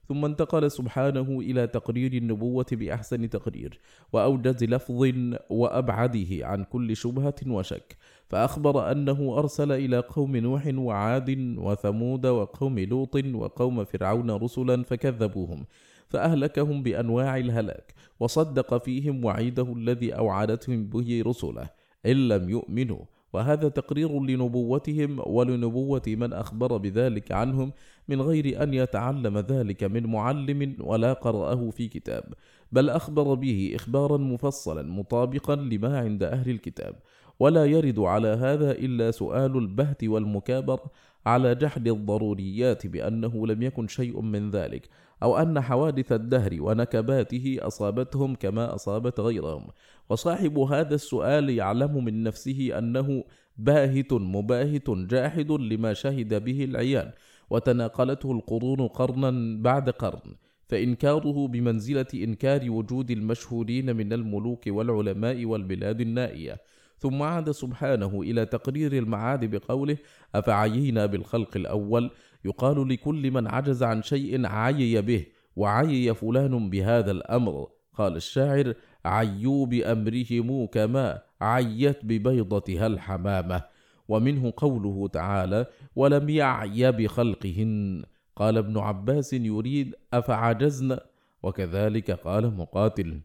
ثم 0.08 0.26
انتقل 0.26 0.72
سبحانه 0.72 1.40
إلى 1.40 1.68
تقرير 1.68 2.14
النبوة 2.14 2.66
بأحسن 2.72 3.30
تقرير 3.30 3.80
وأوجز 4.14 4.64
لفظ 4.64 5.12
وأبعده 5.50 6.28
عن 6.42 6.64
كل 6.64 6.96
شبهة 6.96 7.36
وشك. 7.48 7.98
فأخبر 8.30 8.92
أنه 8.92 9.40
أرسل 9.40 9.72
إلى 9.72 10.00
قوم 10.00 10.38
نوح 10.38 10.68
وعاد 10.68 11.58
وثمود 11.58 12.26
وقوم 12.26 12.80
لوط 12.80 13.16
وقوم 13.16 13.84
فرعون 13.86 14.32
رسلا 14.32 14.84
فكذبوهم 14.84 15.66
فأهلكهم 16.08 16.84
بأنواع 16.84 17.38
الهلاك 17.38 17.94
وصدق 18.20 18.84
فيهم 18.84 19.26
وعيده 19.26 19.74
الذي 19.74 20.14
أوعدتهم 20.14 20.88
به 20.88 21.24
رسله 21.26 21.70
إن 22.06 22.28
لم 22.28 22.50
يؤمنوا. 22.50 23.15
وهذا 23.36 23.68
تقرير 23.70 24.20
لنبوتهم 24.24 25.20
ولنبوة 25.26 26.02
من 26.08 26.34
أخبر 26.34 26.78
بذلك 26.78 27.32
عنهم 27.32 27.72
من 28.08 28.22
غير 28.22 28.64
أن 28.64 28.74
يتعلم 28.74 29.38
ذلك 29.38 29.84
من 29.84 30.06
معلم 30.06 30.76
ولا 30.80 31.14
قرأه 31.14 31.70
في 31.70 31.88
كتاب 31.88 32.24
بل 32.72 32.90
أخبر 32.90 33.34
به 33.34 33.72
إخبارا 33.76 34.18
مفصلا 34.18 34.84
مطابقا 34.84 35.56
لما 35.56 36.00
عند 36.00 36.24
أهل 36.24 36.50
الكتاب. 36.50 36.96
ولا 37.40 37.66
يرد 37.66 38.00
على 38.00 38.28
هذا 38.28 38.72
إلا 38.72 39.12
سؤال 39.12 39.58
البهت 39.58 40.04
والمكابر 40.04 40.80
على 41.26 41.56
جحد 41.56 41.88
الضروريات 41.88 42.88
بأنه 42.88 43.48
لم 43.48 43.62
يكن 43.62 43.88
شيء 43.88 44.22
من 44.22 44.52
ذلك 44.52 44.90
أو 45.24 45.38
أن 45.38 45.62
حوادث 45.62 46.12
الدهر 46.12 46.58
ونكباته 46.60 47.58
أصابتهم 47.62 48.36
كما 48.36 48.76
أصابت 48.76 49.20
غيرهم. 49.20 49.68
وصاحب 50.10 50.60
هذا 50.60 50.96
السؤال 50.96 51.50
يعلم 51.50 52.06
من 52.06 52.24
نفسه 52.24 52.78
أنه 52.78 53.24
باهت 53.58 54.14
مباهت 54.14 54.90
جاحد 54.90 55.52
لما 55.52 55.94
شهد 55.94 56.44
به 56.44 56.64
العيان 56.64 57.12
وتناقلته 57.50 58.32
القرون 58.32 58.88
قرنا 58.88 59.62
بعد 59.62 59.90
قرن. 59.90 60.36
فإنكاره 60.68 61.48
بمنزلة 61.48 62.06
إنكار 62.14 62.72
وجود 62.72 63.12
المشهورين 63.12 63.96
من 63.96 64.14
الملوك 64.14 64.64
والعلماء 64.68 65.46
والبلاد 65.46 66.02
النائية. 66.02 66.62
ثم 66.98 67.24
عاد 67.24 67.52
سبحانه 67.52 68.22
إلى 68.22 68.46
تقرير 68.46 68.94
المعاد 68.94 69.46
بقوله 69.56 69.98
أفعيينا 70.36 71.06
بالخلق 71.06 71.58
الأول؟ 71.58 72.12
يقال 72.46 72.90
لكل 72.90 73.32
من 73.32 73.48
عجز 73.48 73.84
عن 73.84 74.04
شيء 74.04 74.46
عيي 74.46 75.02
به 75.02 75.26
وعيي 75.56 76.14
فلان 76.14 76.70
بهذا 76.70 77.12
الأمر. 77.12 77.68
قال 77.94 78.16
الشاعر 78.16 78.74
عيوا 79.06 79.66
بأمرهم 79.66 80.66
كما 80.66 81.22
عيت 81.42 82.06
ببيضتها 82.06 82.88
الحمامة. 82.88 83.64
ومنه 84.08 84.54
قوله 84.58 85.08
تعالى 85.08 85.66
ولم 85.96 86.30
يعي 86.30 86.92
بخلقهن. 86.92 88.04
قال 88.36 88.58
ابن 88.58 88.78
عباس 88.78 89.34
يريد 89.34 89.96
أفعجزن؟ 90.14 90.98
وكذلك 91.44 92.12
قال 92.12 92.58
مقاتل. 92.58 93.20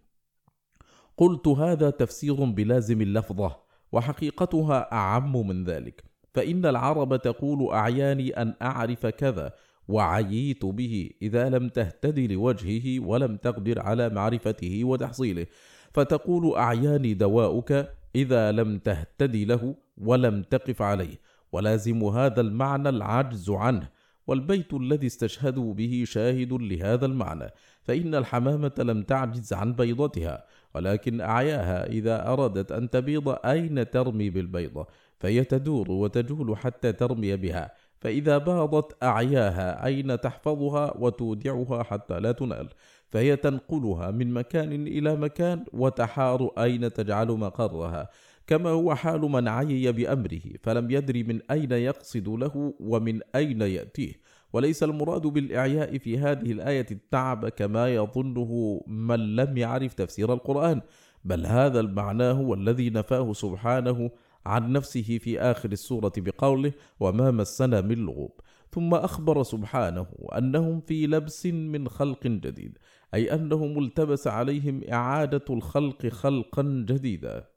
قلت 1.21 1.49
هذا 1.49 1.91
تفسير 1.91 2.45
بلازم 2.45 3.01
اللفظة 3.01 3.57
وحقيقتها 3.93 4.93
أعم 4.93 5.47
من 5.47 5.65
ذلك. 5.65 6.05
فإن 6.35 6.67
العرب 6.67 7.17
تقول 7.17 7.75
أعياني 7.75 8.31
أن 8.31 8.55
أعرف 8.63 9.07
كذا 9.07 9.53
وعييت 9.89 10.65
به 10.65 11.11
إذا 11.23 11.49
لم 11.49 11.69
تهتدي 11.69 12.27
لوجهه 12.27 13.01
ولم 13.01 13.37
تقدر 13.37 13.81
على 13.81 14.09
معرفته 14.09 14.85
وتحصيله. 14.85 15.47
فتقول 15.93 16.57
أعياني 16.57 17.15
دواؤك 17.15 17.89
إذا 18.15 18.53
لم 18.53 18.79
تهتدي 18.79 19.45
له 19.45 19.75
ولم 19.99 20.43
تقف 20.43 20.83
عليه. 20.83 21.21
ولازم 21.53 22.05
هذا 22.05 22.41
المعنى 22.41 22.89
العجز 22.89 23.51
عنه 23.51 23.89
والبيت 24.27 24.75
الذي 24.75 25.07
استشهدوا 25.07 25.75
به 25.75 26.05
شاهد 26.07 26.53
لهذا 26.53 27.07
المعنى. 27.07 27.51
فإن 27.83 28.15
الحمامة 28.15 28.73
لم 28.79 29.03
تعجز 29.03 29.53
عن 29.53 29.73
بيضتها 29.73 30.45
ولكن 30.75 31.21
أعياها 31.21 31.87
إذا 31.87 32.29
أرادت 32.29 32.73
أن 32.73 32.91
تبيض 32.91 33.29
أين 33.29 33.91
ترمي 33.91 34.31
بالبيضة 34.31 34.87
فهي 35.19 35.45
تدور 35.45 35.91
وتجول 35.91 36.57
حتى 36.57 36.93
ترمي 36.93 37.37
بها 37.37 37.71
فإذا 38.01 38.39
باضت 38.39 39.03
أعياها 39.03 39.87
أين 39.87 40.21
تحفظها 40.21 40.97
وتودعها 40.99 41.83
حتى 41.83 42.21
لا 42.21 42.33
تنال؟ 42.33 42.69
فهي 43.09 43.37
تنقلها 43.37 44.11
من 44.11 44.33
مكان 44.33 44.87
إلى 44.87 45.17
مكان 45.17 45.65
وتحار 45.73 46.51
أين 46.59 46.93
تجعل 46.93 47.29
مقرها 47.29 48.09
كما 48.47 48.71
هو 48.71 48.95
حال 48.95 49.21
من 49.21 49.49
عيي 49.49 49.93
بأمره 49.93 50.41
فلم 50.63 50.91
يدر 50.91 51.25
من 51.25 51.41
أين 51.51 51.73
يقصد 51.73 52.29
له 52.29 52.75
ومن 52.81 53.21
أين 53.35 53.63
يأتيه. 53.63 54.13
وليس 54.53 54.83
المراد 54.83 55.23
بالإعياء 55.23 55.99
في 55.99 56.19
هذه 56.19 56.53
الآية 56.53 56.87
التعب 56.91 57.49
كما 57.49 57.95
يظنه 57.95 58.81
من 58.87 59.37
لم 59.37 59.57
يعرف 59.57 59.95
تفسير 59.95 60.33
القرآن 60.33 60.81
بل 61.25 61.47
هذا 61.47 61.81
المعنى 61.81 62.25
هو 62.25 62.55
الذي 62.55 62.91
نفاه 62.91 63.33
سبحانه 63.33 64.11
عن 64.47 64.73
نفسه 64.73 65.19
في 65.19 65.41
آخر 65.41 65.73
السورة 65.73 66.13
بقوله 66.17 66.73
وما 67.01 67.31
مسنا 67.31 67.81
من 67.81 67.99
لغوب. 67.99 68.41
ثم 68.73 68.95
أخبر 68.95 69.43
سبحانه 69.43 70.07
أنهم 70.39 70.81
في 70.81 71.07
لبس 71.07 71.47
من 71.47 71.89
خلق 71.89 72.27
جديد 72.27 72.79
أي 73.15 73.35
أنه 73.35 73.67
ملتبس 73.67 74.27
عليهم 74.27 74.81
إعادة 74.93 75.45
الخلق 75.51 76.07
خلقا 76.07 76.63
جديدا. 76.89 77.50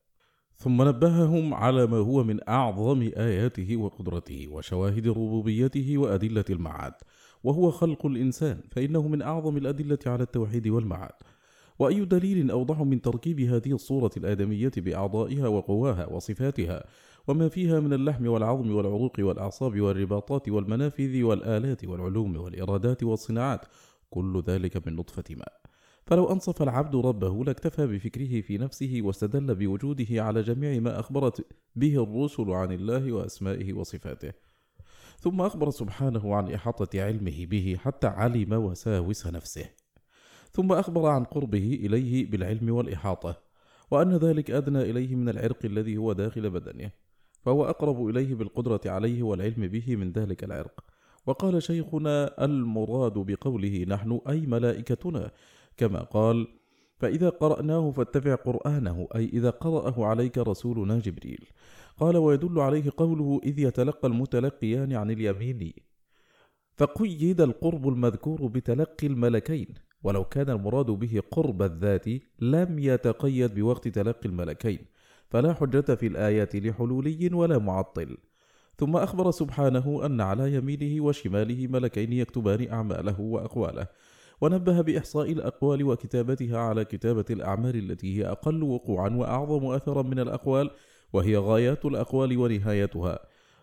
ثم 0.63 0.81
نبههم 0.81 1.53
على 1.53 1.87
ما 1.87 1.97
هو 1.97 2.23
من 2.23 2.39
أعظم 2.49 3.01
آياته 3.17 3.77
وقدرته 3.77 4.47
وشواهد 4.51 5.07
ربوبيته 5.07 5.97
وأدلة 5.97 6.45
المعاد 6.49 6.93
وهو 7.43 7.71
خلق 7.71 8.05
الإنسان 8.05 8.61
فإنه 8.71 9.07
من 9.07 9.21
أعظم 9.21 9.57
الأدلة 9.57 9.99
على 10.05 10.23
التوحيد 10.23 10.67
والمعاد. 10.67 11.11
وأي 11.79 12.05
دليل 12.05 12.51
أوضح 12.51 12.81
من 12.81 13.01
تركيب 13.01 13.39
هذه 13.39 13.71
الصورة 13.71 14.11
الآدمية 14.17 14.71
بأعضائها 14.77 15.47
وقواها 15.47 16.05
وصفاتها 16.05 16.83
وما 17.27 17.49
فيها 17.49 17.79
من 17.79 17.93
اللحم 17.93 18.27
والعظم 18.27 18.75
والعروق 18.75 19.13
والأعصاب 19.19 19.81
والرباطات 19.81 20.49
والمنافذ 20.49 21.23
والآلات 21.23 21.85
والعلوم 21.85 22.35
والإرادات 22.35 23.03
والصناعات 23.03 23.65
كل 24.09 24.43
ذلك 24.47 24.87
من 24.87 24.95
نطفة 24.95 25.23
ماء. 25.29 25.62
فلو 26.05 26.31
أنصف 26.31 26.61
العبد 26.61 26.95
ربه 26.95 27.43
لاكتفى 27.43 27.87
بفكره 27.87 28.41
في 28.41 28.57
نفسه 28.57 28.99
واستدل 29.03 29.55
بوجوده 29.55 30.23
على 30.23 30.41
جميع 30.41 30.79
ما 30.79 30.99
أخبرت 30.99 31.45
به 31.75 32.03
الرسل 32.03 32.51
عن 32.51 32.71
الله 32.71 33.11
وأسمائه 33.11 33.73
وصفاته. 33.73 34.31
ثم 35.19 35.41
أخبر 35.41 35.69
سبحانه 35.69 36.35
عن 36.35 36.51
إحاطة 36.51 37.01
علمه 37.01 37.45
به 37.45 37.77
حتى 37.79 38.07
علم 38.07 38.53
وساوس 38.53 39.27
نفسه. 39.27 39.65
ثم 40.51 40.71
أخبر 40.71 41.05
عن 41.05 41.23
قربه 41.23 41.79
إليه 41.83 42.31
بالعلم 42.31 42.69
والإحاطة 42.69 43.41
وأن 43.91 44.13
ذلك 44.17 44.51
أدنى 44.51 44.81
إليه 44.81 45.15
من 45.15 45.29
العرق 45.29 45.65
الذي 45.65 45.97
هو 45.97 46.13
داخل 46.13 46.49
بدنه 46.49 46.91
فهو 47.41 47.65
أقرب 47.65 48.07
إليه 48.07 48.35
بالقدرة 48.35 48.81
عليه 48.85 49.23
والعلم 49.23 49.67
به 49.67 49.95
من 49.95 50.11
ذلك 50.11 50.43
العرق. 50.43 50.83
وقال 51.25 51.63
شيخنا 51.63 52.45
المراد 52.45 53.13
بقوله 53.13 53.85
نحن 53.87 54.19
أي 54.29 54.41
ملائكتنا 54.41 55.31
كما 55.77 55.99
قال 55.99 56.47
فإذا 56.97 57.29
قرأناه 57.29 57.91
فاتبع 57.91 58.35
قرآنه 58.35 59.07
أي 59.15 59.25
إذا 59.25 59.49
قرأه 59.49 60.05
عليك 60.05 60.37
رسولنا 60.37 60.99
جبريل. 60.99 61.45
قال 61.99 62.17
ويدل 62.17 62.59
عليه 62.59 62.91
قوله 62.97 63.41
إذ 63.43 63.59
يتلقى 63.59 64.07
المتلقيان 64.07 64.93
عن 64.93 65.11
اليمين 65.11 65.73
فقيد 66.75 67.41
القرب 67.41 67.87
المذكور 67.87 68.47
بتلقي 68.47 69.07
الملكين. 69.07 69.67
ولو 70.03 70.23
كان 70.23 70.49
المراد 70.49 70.85
به 70.85 71.21
قرب 71.31 71.61
الذات 71.61 72.05
لم 72.39 72.79
يتقيد 72.79 73.55
بوقت 73.55 73.87
تلقي 73.87 74.29
الملكين. 74.29 74.79
فلا 75.29 75.53
حجة 75.53 75.95
في 75.95 76.07
الآيات 76.07 76.55
لحلولي 76.55 77.29
ولا 77.33 77.57
معطل. 77.57 78.17
ثم 78.77 78.95
أخبر 78.95 79.31
سبحانه 79.31 80.05
أن 80.05 80.21
على 80.21 80.53
يمينه 80.53 81.03
وشماله 81.03 81.67
ملكين 81.67 82.13
يكتبان 82.13 82.71
أعماله 82.71 83.21
وأقواله. 83.21 83.87
ونبه 84.43 84.81
بإحصاء 84.81 85.31
الأقوال 85.31 85.83
وكتابتها 85.83 86.57
على 86.57 86.85
كتابة 86.85 87.25
الأعمال 87.29 87.75
التي 87.75 88.17
هي 88.17 88.25
أقل 88.25 88.63
وقوعا 88.63 89.09
وأعظم 89.09 89.65
أثرا 89.65 90.01
من 90.01 90.19
الأقوال 90.19 90.71
وهي 91.13 91.37
غايات 91.37 91.85
الأقوال 91.85 92.37
ونهايتها. 92.37 93.19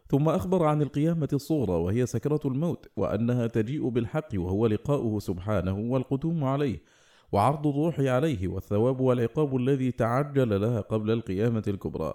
ثم 0.08 0.28
أخبر 0.28 0.64
عن 0.64 0.82
القيامة 0.82 1.28
الصغرى 1.32 1.72
وهي 1.72 2.06
سكرة 2.06 2.40
الموت 2.44 2.88
وأنها 2.96 3.46
تجيء 3.46 3.88
بالحق 3.88 4.28
وهو 4.34 4.66
لقاؤه 4.66 5.18
سبحانه 5.18 5.78
والقدوم 5.92 6.44
عليه 6.44 6.82
وعرض 7.32 7.66
الروح 7.66 8.00
عليه 8.00 8.48
والثواب 8.48 9.00
والعقاب 9.00 9.56
الذي 9.56 9.92
تعجل 9.92 10.60
لها 10.60 10.80
قبل 10.80 11.10
القيامة 11.10 11.62
الكبرى. 11.68 12.14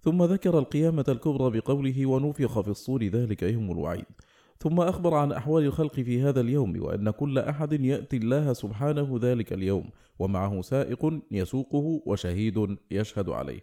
ثم 0.00 0.22
ذكر 0.22 0.58
القيامة 0.58 1.04
الكبرى 1.08 1.60
بقوله 1.60 2.06
ونفخ 2.06 2.60
في 2.60 2.68
الصور 2.68 3.04
ذلك 3.04 3.42
يوم 3.42 3.70
الوعيد. 3.70 4.06
ثم 4.60 4.80
أخبر 4.80 5.14
عن 5.14 5.32
أحوال 5.32 5.64
الخلق 5.64 5.94
في 5.94 6.22
هذا 6.22 6.40
اليوم 6.40 6.82
وأن 6.82 7.10
كل 7.10 7.38
أحد 7.38 7.72
يأتي 7.72 8.16
الله 8.16 8.52
سبحانه 8.52 9.18
ذلك 9.22 9.52
اليوم 9.52 9.90
ومعه 10.18 10.62
سائق 10.62 11.20
يسوقه 11.30 12.02
وشهيد 12.06 12.76
يشهد 12.90 13.28
عليه. 13.28 13.60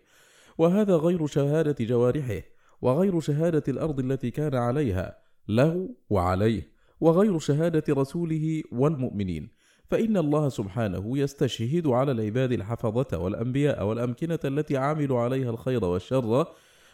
وهذا 0.58 0.96
غير 0.96 1.28
شهادة 1.28 1.86
جوارحه 1.86 2.42
وغير 2.82 3.20
شهادة 3.20 3.64
الأرض 3.68 4.00
التي 4.00 4.32
كان 4.32 4.56
عليها 4.56 5.18
له 5.48 5.90
وعليه 6.10 6.68
وغير 7.02 7.40
شهادة 7.40 7.84
رسوله 7.90 8.64
والمؤمنين. 8.72 9.50
فإن 9.90 10.18
الله 10.18 10.50
سبحانه 10.50 11.18
يستشهد 11.18 11.88
على 11.88 12.12
العباد 12.12 12.52
الحفظة 12.52 13.18
والأنبياء 13.18 13.86
والأمكنة 13.86 14.40
التي 14.46 14.78
عملوا 14.78 15.20
عليها 15.20 15.50
الخير 15.50 15.86
والشر 15.86 16.46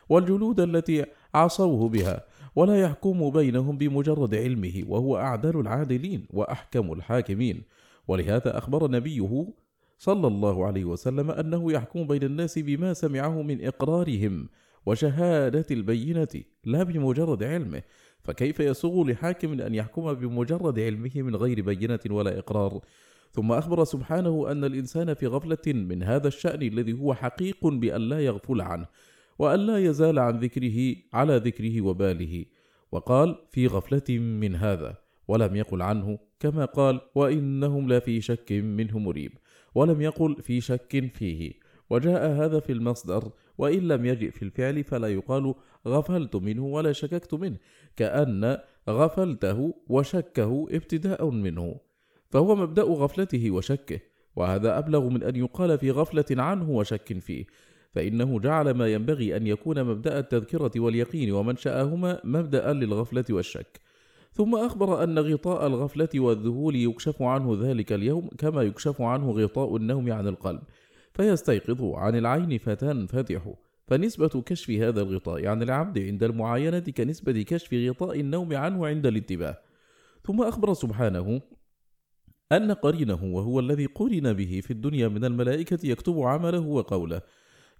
والجلود 0.09 0.59
التي 0.59 1.05
عصوه 1.33 1.89
بها. 1.89 2.25
ولا 2.55 2.81
يحكم 2.81 3.29
بينهم 3.29 3.77
بمجرد 3.77 4.35
علمه 4.35 4.83
وهو 4.87 5.17
أعدل 5.17 5.59
العادلين 5.59 6.27
وأحكم 6.33 6.93
الحاكمين. 6.93 7.63
ولهذا 8.07 8.57
أخبر 8.57 8.91
نبيه 8.91 9.47
صلى 9.97 10.27
الله 10.27 10.65
عليه 10.65 10.85
وسلم 10.85 11.31
أنه 11.31 11.71
يحكم 11.71 12.07
بين 12.07 12.23
الناس 12.23 12.59
بما 12.59 12.93
سمعه 12.93 13.41
من 13.41 13.65
إقرارهم 13.65 14.49
وشهادة 14.85 15.65
البينة 15.71 16.27
لا 16.65 16.83
بمجرد 16.83 17.43
علمه. 17.43 17.81
فكيف 18.23 18.59
يسوغ 18.59 19.07
لحاكم 19.07 19.61
أن 19.61 19.75
يحكم 19.75 20.13
بمجرد 20.13 20.79
علمه 20.79 21.11
من 21.15 21.35
غير 21.35 21.61
بينة 21.61 21.99
ولا 22.09 22.39
إقرار؟ 22.39 22.81
ثم 23.33 23.51
أخبر 23.51 23.83
سبحانه 23.83 24.51
أن 24.51 24.63
الإنسان 24.63 25.13
في 25.13 25.27
غفلة 25.27 25.73
من 25.73 26.03
هذا 26.03 26.27
الشأن 26.27 26.61
الذي 26.61 26.93
هو 26.93 27.13
حقيق 27.13 27.67
بأن 27.67 28.01
لا 28.01 28.19
يغفل 28.19 28.61
عنه. 28.61 28.85
وأن 29.41 29.59
لا 29.59 29.77
يزال 29.77 30.19
عن 30.19 30.39
ذكره 30.39 30.95
على 31.13 31.37
ذكره 31.37 31.81
وباله. 31.81 32.45
وقال 32.91 33.35
في 33.51 33.67
غفلة 33.67 34.19
من 34.19 34.55
هذا 34.55 34.97
ولم 35.27 35.55
يقل 35.55 35.81
عنه 35.81 36.19
كما 36.39 36.65
قال 36.65 37.01
وإنهم 37.15 37.93
لفي 37.93 38.21
شك 38.21 38.51
منه 38.51 38.99
مريب 38.99 39.31
ولم 39.75 40.01
يقل 40.01 40.41
في 40.41 40.61
شك 40.61 41.11
فيه 41.13 41.53
وجاء 41.89 42.31
هذا 42.31 42.59
في 42.59 42.71
المصدر 42.71 43.31
وإن 43.57 43.87
لم 43.87 44.05
يجئ 44.05 44.31
في 44.31 44.43
الفعل 44.43 44.83
فلا 44.83 45.07
يقال 45.07 45.53
غفلت 45.87 46.35
منه 46.35 46.65
ولا 46.65 46.91
شككت 46.91 47.33
منه 47.33 47.57
كأن 47.95 48.57
غفلته 48.89 49.73
وشكه 49.87 50.67
ابتداء 50.71 51.29
منه. 51.29 51.75
فهو 52.29 52.55
مبدأ 52.55 52.83
غفلته 52.83 53.51
وشكه 53.51 53.99
وهذا 54.35 54.77
أبلغ 54.77 55.09
من 55.09 55.23
أن 55.23 55.35
يقال 55.35 55.77
في 55.77 55.91
غفلة 55.91 56.43
عنه 56.43 56.69
وشك 56.69 57.19
فيه. 57.19 57.45
فإنه 57.91 58.39
جعل 58.39 58.71
ما 58.71 58.87
ينبغي 58.87 59.37
أن 59.37 59.47
يكون 59.47 59.83
مبدأ 59.83 60.19
التذكرة 60.19 60.71
واليقين 60.75 61.31
ومنشأهما 61.31 62.21
مبدأ 62.23 62.73
للغفلة 62.73 63.25
والشك. 63.29 63.79
ثم 64.33 64.55
أخبر 64.55 65.03
أن 65.03 65.19
غطاء 65.19 65.67
الغفلة 65.67 66.09
والذهول 66.15 66.75
يكشف 66.75 67.21
عنه 67.21 67.57
ذلك 67.61 67.93
اليوم 67.93 68.29
كما 68.37 68.61
يكشف 68.61 69.01
عنه 69.01 69.31
غطاء 69.31 69.75
النوم 69.75 70.11
عن 70.11 70.27
القلب 70.27 70.61
فيستيقظ 71.13 71.83
عن 71.83 72.15
العين 72.15 72.57
فتنفتح. 72.57 73.53
فنسبة 73.87 74.41
كشف 74.41 74.69
هذا 74.71 75.01
الغطاء 75.01 75.47
عن 75.47 75.63
العبد 75.63 75.99
عند 75.99 76.23
المعاينة 76.23 76.79
كنسبة 76.79 77.41
كشف 77.41 77.73
غطاء 77.73 78.19
النوم 78.19 78.55
عنه 78.55 78.87
عند 78.87 79.05
الانتباه. 79.05 79.57
ثم 80.23 80.41
أخبر 80.41 80.73
سبحانه 80.73 81.41
أن 82.51 82.71
قرينه 82.71 83.23
وهو 83.23 83.59
الذي 83.59 83.85
قرن 83.85 84.33
به 84.33 84.61
في 84.63 84.71
الدنيا 84.71 85.07
من 85.07 85.25
الملائكة 85.25 85.79
يكتب 85.83 86.19
عمله 86.19 86.59
وقوله 86.59 87.21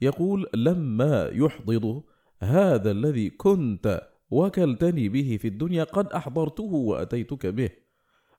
يقول 0.01 0.47
لما 0.53 1.29
يحضض 1.33 2.03
هذا 2.39 2.91
الذي 2.91 3.29
كنت 3.29 4.01
وكلتني 4.31 5.09
به 5.09 5.37
في 5.41 5.47
الدنيا 5.47 5.83
قد 5.83 6.07
أحضرته 6.07 6.63
وأتيتك 6.63 7.45
به. 7.45 7.69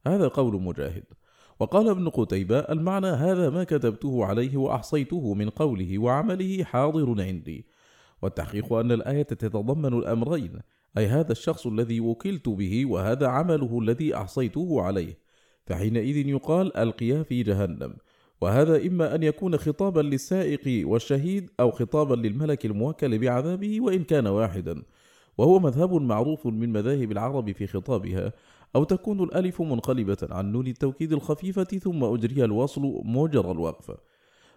هذا 0.07 0.29
قول 0.29 0.63
مجاهد. 0.63 1.05
وقال 1.61 1.89
ابن 1.89 2.09
قتيبة 2.09 2.59
المعنى 2.59 3.07
هذا 3.07 3.51
ما 3.51 3.65
كتبته 3.65 4.25
عليه 4.25 4.57
وأحصيته 4.57 5.35
من 5.35 5.51
قوله 5.51 5.99
وعمله 5.99 6.65
حاضر 6.65 7.23
عندي. 7.23 7.67
والتحقيق 8.23 8.73
أن 8.73 8.93
الآية 8.93 9.23
تتضمن 9.23 9.99
الأمرين 9.99 10.61
أي 10.99 11.07
هذا 11.07 11.33
الشخص 11.33 11.67
الذي 11.67 12.01
وكلت 12.01 12.49
به 12.49 12.87
وهذا 12.87 13.27
عمله 13.27 13.79
الذي 13.79 14.17
أحصيته 14.17 14.83
عليه. 14.83 15.19
فحينئذ 15.67 16.29
يقال 16.29 16.77
ألقيا 16.77 17.23
في 17.23 17.43
جهنم. 17.43 17.97
وهذا 18.43 18.87
إما 18.87 19.15
أن 19.15 19.23
يكون 19.23 19.57
خطابا 19.57 20.01
للسائق 20.01 20.89
والشهيد 20.89 21.51
أو 21.61 21.71
خطابا 21.71 22.15
للملك 22.15 22.67
الموكل 22.67 23.19
بعذابه 23.19 23.81
وإن 23.81 24.05
كان 24.05 24.27
واحدا 24.27 24.83
وهو 25.39 25.59
مذهب 25.59 25.93
معروف 25.93 26.47
من 26.47 26.73
مذاهب 26.73 27.13
العرب 27.13 27.53
في 27.53 27.67
خطابها 27.67 28.33
أو 28.77 28.85
تكون 28.85 29.23
الألف 29.23 29.63
منقلبة 29.63 30.17
عن 30.31 30.53
نون 30.53 30.67
التوكيد 30.67 31.13
الخفيفة 31.13 31.65
ثم 31.65 32.05
أجري 32.05 32.45
الوصل 32.45 33.03
مجرى 33.05 33.51
الوقف. 33.51 33.97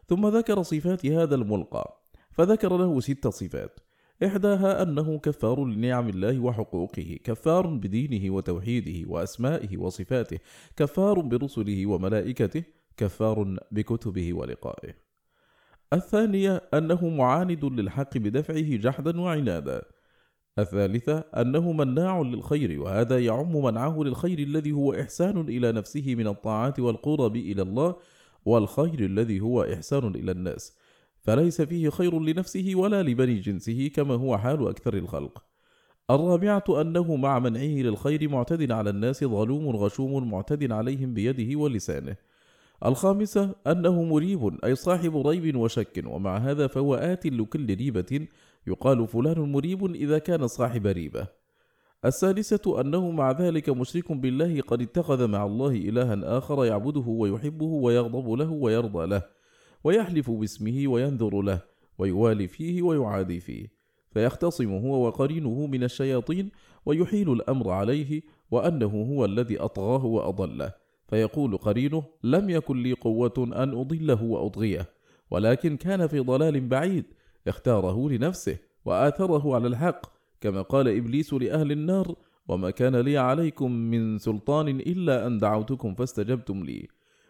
ثم 0.08 0.28
ذكر 0.28 0.64
صفات 0.64 1.06
هذا 1.06 1.36
الملقى 1.36 2.00
فذكر 2.32 2.78
له 2.78 3.00
ست 3.00 3.28
صفات. 3.28 3.80
إحداها 4.26 4.84
أنه 4.84 5.20
كفار 5.20 5.66
لنعم 5.66 6.10
الله 6.10 6.40
وحقوقه 6.40 7.20
كفار 7.24 7.68
بدينه 7.68 8.34
وتوحيده 8.34 9.10
وأسمائه 9.10 9.78
وصفاته 9.78 10.40
كفار 10.76 11.20
برسله 11.20 11.86
وملائكته 11.86 12.64
كفار 12.98 13.58
بكتبه 13.72 14.34
ولقائه. 14.34 14.94
الثانية 15.94 16.62
أنه 16.74 17.10
معاند 17.10 17.66
للحق 17.66 18.18
بدفعه 18.18 18.76
جحدا 18.76 19.22
وعنادا. 19.22 19.82
الثالثة 20.60 21.20
أنه 21.20 21.72
مناع 21.72 22.22
للخير 22.22 22.82
وهذا 22.82 23.20
يعم 23.20 23.64
منعه 23.64 24.04
للخير 24.04 24.40
الذي 24.40 24.72
هو 24.72 24.94
إحسان 24.94 25.40
إلى 25.40 25.72
نفسه 25.72 26.16
من 26.16 26.28
الطاعات 26.28 26.80
والقرب 26.80 27.36
إلى 27.36 27.62
الله 27.62 27.96
والخير 28.46 29.00
الذي 29.00 29.40
هو 29.40 29.64
إحسان 29.64 30.08
إلى 30.08 30.32
الناس. 30.32 30.78
فليس 31.22 31.62
فيه 31.62 31.90
خير 31.90 32.20
لنفسه 32.20 32.72
ولا 32.76 33.04
لبني 33.04 33.40
جنسه 33.40 33.92
كما 33.96 34.16
هو 34.16 34.38
حال 34.38 34.68
أكثر 34.68 34.94
الخلق. 34.94 35.44
الرابعة 36.10 36.64
أنه 36.82 37.16
مع 37.16 37.40
منعه 37.40 37.82
للخير 37.82 38.30
معتد 38.30 38.72
على 38.72 38.90
الناس 38.90 39.24
ظلوم 39.24 39.76
غشوم 39.76 40.32
معتد 40.32 40.72
عليهم 40.72 41.14
بيده 41.14 41.60
ولسانه. 41.60 42.16
الخامسة 42.86 43.56
أنه 43.68 44.04
مريب 44.04 44.66
أي 44.66 44.76
صاحب 44.76 45.28
ريب 45.28 45.56
وشك 45.56 46.04
ومع 46.08 46.38
هذا 46.38 46.68
فهو 46.68 46.96
آت 46.96 47.26
لكل 47.26 47.76
ريبة 47.76 48.28
يقال 48.68 49.08
فلان 49.08 49.40
مريب 49.40 49.96
إذا 49.96 50.18
كان 50.18 50.48
صاحب 50.48 50.88
ريبة. 50.88 51.28
السادسة 52.06 52.82
أنه 52.82 53.12
مع 53.12 53.32
ذلك 53.32 53.70
مشرك 53.70 54.12
بالله 54.12 54.62
قد 54.62 54.82
اتخذ 54.82 55.28
مع 55.28 55.46
الله 55.46 55.72
إلها 55.72 56.38
آخر 56.38 56.66
يعبده 56.66 57.06
ويحبه 57.08 57.66
ويغضب 57.66 58.32
له 58.32 58.52
ويرضى 58.52 59.06
له 59.06 59.24
ويحلف 59.84 60.32
باسمه 60.32 60.88
وينذر 60.88 61.42
له 61.42 61.62
ويوالي 61.98 62.48
فيه 62.48 62.82
ويعادي 62.82 63.40
فيه 63.40 63.68
فيختصم 64.12 64.72
هو 64.72 65.08
وقرينه 65.08 65.68
من 65.68 65.84
الشياطين 65.84 66.52
ويحيل 66.86 67.32
الأمر 67.32 67.70
عليه 67.70 68.22
وأنه 68.52 69.06
هو 69.12 69.26
الذي 69.26 69.60
أطغاه 69.60 70.06
وأضله. 70.06 70.85
فيقول 71.08 71.58
قرينه 71.58 72.04
لم 72.24 72.50
يكن 72.50 72.84
لي 72.84 72.94
قوة 72.94 73.34
أن 73.38 73.70
أضله 73.78 74.24
وأطغيه 74.24 74.90
ولكن 75.32 75.78
كان 75.78 76.08
في 76.08 76.20
ضلال 76.20 76.68
بعيد 76.68 77.06
اختاره 77.48 78.10
لنفسه 78.10 78.58
وآثره 78.86 79.56
على 79.56 79.68
الحق 79.68 80.06
كما 80.42 80.62
قال 80.62 80.88
إبليس 80.88 81.34
لأهل 81.34 81.72
النار 81.72 82.16
وما 82.48 82.72
كان 82.72 82.96
لي 82.96 83.18
عليكم 83.18 83.72
من 83.72 84.18
سلطان 84.18 84.68
إلا 84.68 85.28
أن 85.28 85.38
دعوتكم 85.38 85.96
فاستجبتم 85.96 86.64
لي. 86.64 86.88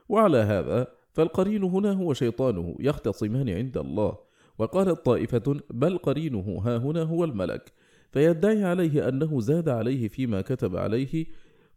وعلى 0.09 0.38
هذا 0.38 0.88
فالقرين 1.13 1.63
هنا 1.63 1.91
هو 1.91 2.13
شيطانه 2.13 2.75
يختصمان 2.79 3.49
عند 3.49 3.77
الله 3.77 4.17
وقالت 4.57 5.05
طائفة 5.05 5.59
بل 5.69 5.97
قرينه 5.97 6.61
ها 6.65 6.77
هنا 6.77 7.03
هو 7.03 7.23
الملك. 7.23 7.73
فيدعي 8.11 8.63
عليه 8.63 9.07
أنه 9.07 9.39
زاد 9.39 9.69
عليه 9.69 10.07
فيما 10.07 10.41
كتب 10.41 10.77
عليه 10.77 11.25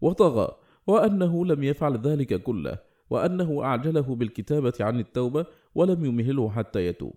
وطغى 0.00 0.48
وأنه 0.88 1.46
لم 1.46 1.62
يفعل 1.62 1.98
ذلك 2.00 2.42
كله 2.42 2.78
وأنه 3.10 3.64
أعجله 3.64 4.14
بالكتابة 4.14 4.72
عن 4.80 5.00
التوبة 5.00 5.46
ولم 5.74 6.04
يمهله 6.04 6.50
حتى 6.50 6.86
يتوب. 6.86 7.14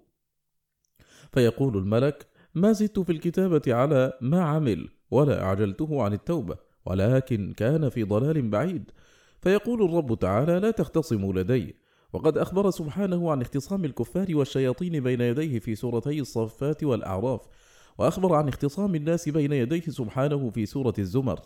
فيقول 1.33 1.77
الملك 1.77 2.27
ما 2.55 2.71
زدت 2.71 2.99
في 2.99 3.11
الكتابة 3.11 3.61
على 3.67 4.13
ما 4.21 4.41
عمل 4.41 4.89
ولا 5.11 5.43
أعجلته 5.43 6.03
عن 6.03 6.13
التوبة 6.13 6.57
ولكن 6.85 7.53
كان 7.57 7.89
في 7.89 8.03
ضلال 8.03 8.49
بعيد 8.49 8.91
فيقول 9.41 9.83
الرب 9.83 10.19
تعالى 10.19 10.59
لا 10.59 10.71
تختصموا 10.71 11.33
لدي 11.33 11.75
وقد 12.13 12.37
أخبر 12.37 12.69
سبحانه 12.69 13.31
عن 13.31 13.41
اختصام 13.41 13.85
الكفار 13.85 14.27
والشياطين 14.29 15.03
بين 15.03 15.21
يديه 15.21 15.59
في 15.59 15.75
سورتي 15.75 16.19
الصفات 16.19 16.83
والأعراف 16.83 17.41
وأخبر 17.97 18.33
عن 18.33 18.47
اختصام 18.47 18.95
الناس 18.95 19.29
بين 19.29 19.51
يديه 19.51 19.81
سبحانه 19.81 20.49
في 20.49 20.65
سورة 20.65 20.93
الزمر. 20.99 21.39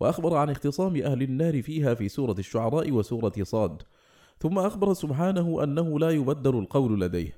وأخبر 0.00 0.36
عن 0.36 0.50
اختصام 0.50 0.96
أهل 0.96 1.22
النار 1.22 1.62
فيها 1.62 1.94
في 1.94 2.08
سورة 2.08 2.36
الشعراء 2.38 2.90
وسورة 2.92 3.32
صاد. 3.42 3.82
ثم 4.38 4.58
أخبر 4.58 4.92
سبحانه 4.92 5.62
أنه 5.62 5.98
لا 5.98 6.10
يبدل 6.10 6.58
القول 6.58 7.00
لديه. 7.00 7.36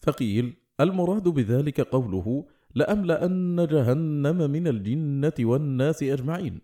فقيل 0.00 0.54
المراد 0.80 1.28
بذلك 1.28 1.80
قوله 1.80 2.44
لأملأن 2.74 3.66
جهنم 3.66 4.50
من 4.50 4.68
الجنة 4.68 5.32
والناس 5.40 6.02
أجمعين. 6.02 6.60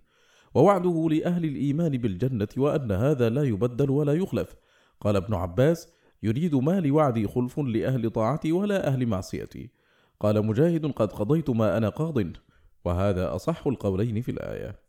ووعده 0.54 1.08
لأهل 1.10 1.44
الإيمان 1.44 1.98
بالجنة 1.98 2.48
وأن 2.56 2.92
هذا 2.92 3.28
لا 3.28 3.42
يبدل 3.42 3.90
ولا 3.90 4.12
يخلف. 4.12 4.54
قال 5.00 5.16
ابن 5.16 5.34
عباس 5.34 5.88
يريد 6.22 6.54
ما 6.54 6.80
لوعدي 6.80 7.28
خلف 7.28 7.58
لأهل 7.60 8.10
طاعتي 8.10 8.52
ولا 8.52 8.86
أهل 8.86 9.06
معصيتي. 9.06 9.70
قال 10.20 10.46
مجاهد 10.46 10.86
قد 10.86 11.12
قضيت 11.12 11.50
ما 11.50 11.76
أنا 11.76 11.88
قاض. 11.88 12.24
وهذا 12.84 13.34
أصح 13.34 13.66
القولين 13.66 14.20
في 14.20 14.30
الآية. 14.30 14.87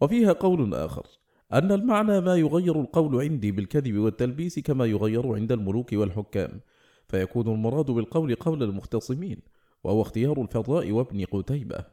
وفيها 0.00 0.32
قول 0.32 0.74
آخر 0.74 1.06
أن 1.52 1.72
المعنى 1.72 2.20
ما 2.20 2.36
يغير 2.36 2.80
القول 2.80 3.20
عندي 3.20 3.52
بالكذب 3.52 3.96
والتلبيس 3.98 4.58
كما 4.58 4.86
يغير 4.86 5.34
عند 5.34 5.52
الملوك 5.52 5.92
والحكام 5.92 6.60
فيكون 7.08 7.48
المراد 7.48 7.86
بالقول 7.90 8.34
قول 8.34 8.62
المختصمين 8.62 9.40
وهو 9.84 10.02
اختيار 10.02 10.42
الفراء 10.42 10.90
وابن 10.90 11.24
قتيبة. 11.24 11.84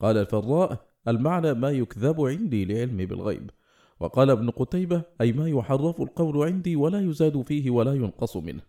قال 0.00 0.16
الفراء 0.16 0.86
المعنى 1.08 1.54
ما 1.54 1.70
يكذب 1.70 2.20
عندي 2.20 2.64
لعلم 2.64 2.96
بالغيب. 2.96 3.50
وقال 4.00 4.30
ابن 4.30 4.50
قتيبة 4.50 5.02
أي 5.20 5.32
ما 5.32 5.48
يحرف 5.48 6.00
القول 6.00 6.46
عندي 6.46 6.76
ولا 6.76 7.00
يزاد 7.00 7.42
فيه 7.42 7.70
ولا 7.70 7.94
ينقص 7.94 8.36
منه. 8.36 8.62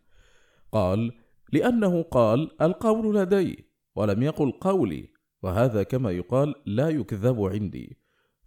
قال 0.71 1.12
لأنه 1.54 2.01
قال 2.01 2.62
القول 2.62 3.15
لدي 3.15 3.65
ولم 3.95 4.23
يقل 4.23 4.51
قولي 4.51 5.10
وهذا 5.43 5.84
كما 5.84 6.12
يقال 6.12 6.56
لا 6.65 6.89
يكذب 6.89 7.43
عندي. 7.43 7.97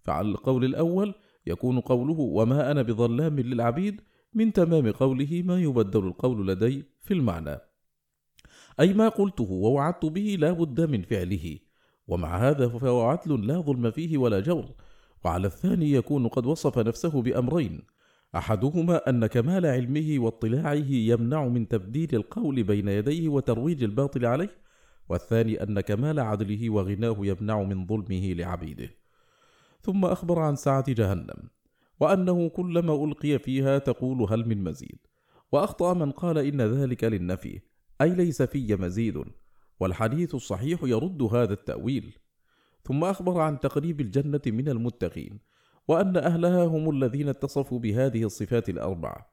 فعلى 0.05 0.29
القول 0.29 0.65
الأول 0.65 1.13
يكون 1.47 1.79
قوله 1.79 2.19
وما 2.19 2.71
أنا 2.71 2.81
بظلام 2.81 3.39
للعبيد 3.39 4.01
من 4.33 4.53
تمام 4.53 4.91
قوله 4.91 5.43
ما 5.45 5.61
يبدل 5.61 6.07
القول 6.07 6.47
لدي 6.47 6.85
في 7.01 7.13
المعنى. 7.13 7.57
أي 8.79 8.93
ما 8.93 9.09
قلته 9.09 9.51
ووعدت 9.51 10.05
به 10.05 10.37
لا 10.39 10.51
بد 10.51 10.81
من 10.81 11.01
فعله 11.01 11.57
ومع 12.07 12.37
هذا 12.49 12.67
فهو 12.67 13.01
عدل 13.01 13.47
لا 13.47 13.61
ظلم 13.61 13.91
فيه 13.91 14.17
ولا 14.17 14.39
جور. 14.39 14.65
وعلى 15.25 15.47
الثاني 15.47 15.91
يكون 15.91 16.27
قد 16.27 16.45
وصف 16.45 16.79
نفسه 16.79 17.21
بأمرين 17.21 17.81
أحدهما 18.35 19.09
أن 19.09 19.25
كمال 19.25 19.65
علمه 19.65 20.15
واطلاعه 20.19 20.85
يمنع 20.91 21.47
من 21.47 21.67
تبديل 21.67 22.15
القول 22.15 22.63
بين 22.63 22.87
يديه 22.87 23.29
وترويج 23.29 23.83
الباطل 23.83 24.25
عليه 24.25 24.49
والثاني 25.09 25.63
أن 25.63 25.79
كمال 25.79 26.19
عدله 26.19 26.69
وغناه 26.69 27.15
يمنع 27.19 27.63
من 27.63 27.85
ظلمه 27.87 28.33
لعبيده. 28.33 28.89
ثم 29.85 30.05
أخبر 30.05 30.39
عن 30.39 30.55
سعة 30.55 30.85
جهنم 30.87 31.49
وأنه 31.99 32.49
كلما 32.49 33.03
ألقي 33.05 33.39
فيها 33.39 33.77
تقول 33.77 34.21
هل 34.21 34.47
من 34.49 34.63
مزيد 34.63 34.97
وأخطأ 35.51 35.93
من 35.93 36.11
قال 36.11 36.37
إن 36.37 36.61
ذلك 36.61 37.03
للنفي 37.03 37.61
أي 38.01 38.09
ليس 38.09 38.41
في 38.41 38.75
مزيد 38.75 39.23
والحديث 39.79 40.35
الصحيح 40.35 40.83
يرد 40.83 41.21
هذا 41.21 41.53
التأويل. 41.53 42.17
ثم 42.83 43.03
أخبر 43.03 43.41
عن 43.41 43.59
تقريب 43.59 44.01
الجنة 44.01 44.41
من 44.47 44.69
المتقين 44.69 45.39
وأن 45.87 46.17
أهلها 46.17 46.65
هم 46.65 46.89
الذين 46.89 47.29
اتصفوا 47.29 47.79
بهذه 47.79 48.23
الصفات 48.23 48.69
الأربع. 48.69 49.25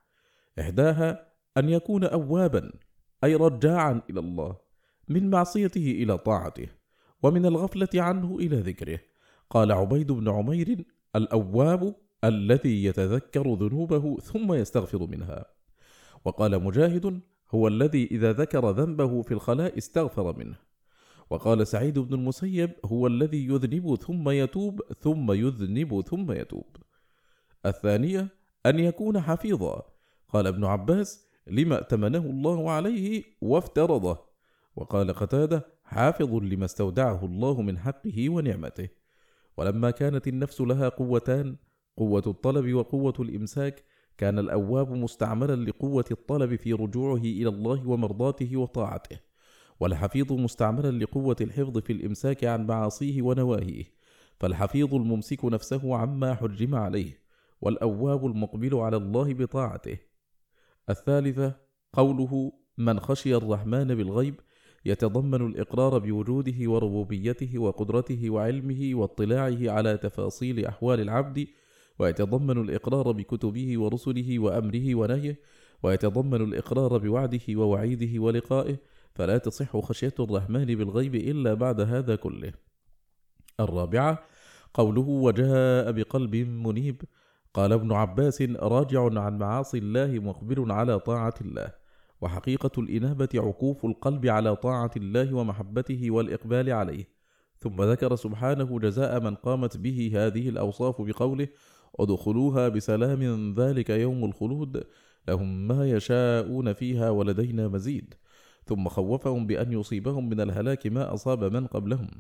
إحداها 0.61 1.33
أن 1.57 1.69
يكون 1.69 2.05
أوابا 2.05 2.73
أي 3.25 3.35
رجاعا 3.35 4.03
إلى 4.11 4.21
الله 4.21 4.57
من 5.09 5.31
معصيته 5.31 5.91
إلى 5.91 6.19
طاعته 6.19 6.69
ومن 7.23 7.47
الغفلة 7.47 7.89
عنه 7.95 8.39
إلى 8.39 8.57
ذكره. 8.57 9.01
قال 9.53 9.73
عبيد 9.73 10.13
بن 10.13 10.29
عمير 10.29 10.85
الأواب 11.17 11.95
الذي 12.25 12.85
يتذكر 12.85 13.55
ذنوبه 13.55 14.17
ثم 14.17 14.53
يستغفر 14.53 15.07
منها. 15.07 15.45
وقال 16.25 16.63
مجاهد 16.65 17.21
هو 17.55 17.69
الذي 17.69 18.05
إذا 18.11 18.33
ذكر 18.33 18.71
ذنبه 18.71 19.23
في 19.23 19.35
الخلاء 19.35 19.79
استغفر 19.79 20.39
منه. 20.39 20.57
وقال 21.31 21.67
سعيد 21.67 21.99
بن 21.99 22.15
المسيب 22.15 22.71
هو 22.85 23.07
الذي 23.07 23.47
يذنب 23.47 23.95
ثم 23.95 24.31
يتوب 24.31 24.81
ثم 25.01 25.33
يذنب 25.33 26.01
ثم 26.01 26.33
يتوب. 26.33 26.77
الثانية 27.67 28.29
أن 28.67 28.79
يكون 28.79 29.21
حفيظا. 29.21 29.83
قال 30.29 30.47
ابن 30.47 30.65
عباس 30.65 31.29
لما 31.47 31.75
ائتمنه 31.75 32.27
الله 32.27 32.71
عليه 32.71 33.25
وافترضه. 33.41 34.19
وقال 34.77 35.13
قتادة 35.13 35.67
حافظ 35.85 36.35
لما 36.35 36.65
استودعه 36.65 37.25
الله 37.25 37.63
من 37.63 37.79
حقه 37.79 38.29
ونعمته. 38.29 39.02
ولما 39.57 39.91
كانت 39.91 40.29
النفس 40.29 40.61
لها 40.61 40.89
قوتان 40.89 41.57
قوة 41.97 42.23
الطلب 42.27 42.75
وقوة 42.75 43.15
الإمساك 43.21 43.85
كان 44.19 44.39
الأواب 44.39 44.93
مستعملا 44.93 45.57
لقوة 45.71 46.05
الطلب 46.11 46.57
في 46.57 46.73
رجوعه 46.73 47.17
إلى 47.17 47.49
الله 47.49 47.89
ومرضاته 47.89 48.57
وطاعته 48.57 49.19
والحفيظ 49.81 50.33
مستعملا 50.33 51.05
لقوة 51.05 51.37
الحفظ 51.41 51.79
في 51.79 51.93
الإمساك 51.93 52.45
عن 52.45 52.67
معاصيه 52.67 53.23
ونواهيه 53.23 53.85
فالحفيظ 54.41 54.95
الممسك 54.95 55.45
نفسه 55.45 55.97
عما 55.97 56.35
حرم 56.35 56.75
عليه 56.75 57.23
والأواب 57.61 58.27
المقبل 58.27 58.75
على 58.75 58.97
الله 58.97 59.35
بطاعته. 59.35 59.99
الثالثة 60.91 61.57
قوله 61.93 62.53
من 62.79 63.01
خشي 63.01 63.35
الرحمن 63.35 63.95
بالغيب 63.95 64.41
يتضمن 64.85 65.47
الإقرار 65.47 65.99
بوجوده 65.99 66.71
وربوبيته 66.71 67.59
وقدرته 67.59 68.31
وعلمه 68.31 68.91
واطلاعه 68.95 69.71
على 69.71 69.97
تفاصيل 69.97 70.67
أحوال 70.67 71.01
العبد 71.01 71.47
ويتضمن 71.99 72.59
الإقرار 72.59 73.13
بكتبه 73.13 73.81
ورسله 73.81 74.39
وأمره 74.39 74.95
ونهيه 74.95 75.39
ويتضمن 75.83 76.41
الإقرار 76.41 76.99
بوعده 76.99 77.41
ووعيده 77.51 78.21
ولقائه 78.23 78.77
فلا 79.15 79.39
تصح 79.39 79.77
خشية 79.77 80.15
الرحمن 80.21 80.65
بالغيب 80.65 81.15
إلا 81.15 81.55
بعد 81.55 81.81
هذا 81.81 82.17
كله. 82.17 82.53
الرابعة 83.61 84.25
قوله 84.75 85.09
وجاء 85.09 85.93
بقلب 85.93 86.37
منيب 86.37 87.03
قال 87.55 87.73
ابن 87.73 87.93
عباس 87.93 88.43
راجع 88.43 89.21
عن 89.21 89.39
معاصي 89.39 89.79
الله 89.79 90.19
مقبل 90.19 90.73
على 90.73 90.99
طاعة 90.99 91.35
الله 91.41 91.82
وحقيقة 92.23 92.81
الإنابة 92.81 93.29
عكوف 93.35 93.85
القلب 93.85 94.27
على 94.27 94.57
طاعة 94.57 94.91
الله 94.97 95.35
ومحبته 95.35 96.11
والإقبال 96.11 96.71
عليه. 96.71 97.05
ثم 97.59 97.83
ذكر 97.83 98.17
سبحانه 98.17 98.79
جزاء 98.79 99.21
من 99.21 99.35
قامت 99.35 99.77
به 99.77 100.13
هذه 100.15 100.49
الأوصاف 100.49 101.03
بقوله 101.03 101.49
ادخلوها 102.01 102.69
بسلام 102.69 103.55
ذلك 103.55 103.91
يوم 103.91 104.25
الخلود 104.25 104.85
لهم 105.29 105.69
ما 105.69 105.91
يشاءون 105.91 106.73
فيها 106.73 107.11
ولدينا 107.11 107.69
مزيد 107.69 108.15
ثم 108.65 108.89
خوفهم 108.89 109.47
بأن 109.47 109.73
يصيبهم 109.73 110.29
من 110.29 110.41
الهلاك 110.41 110.87
ما 110.87 111.15
أصاب 111.15 111.45
من 111.45 111.67
قبلهم 111.67 112.11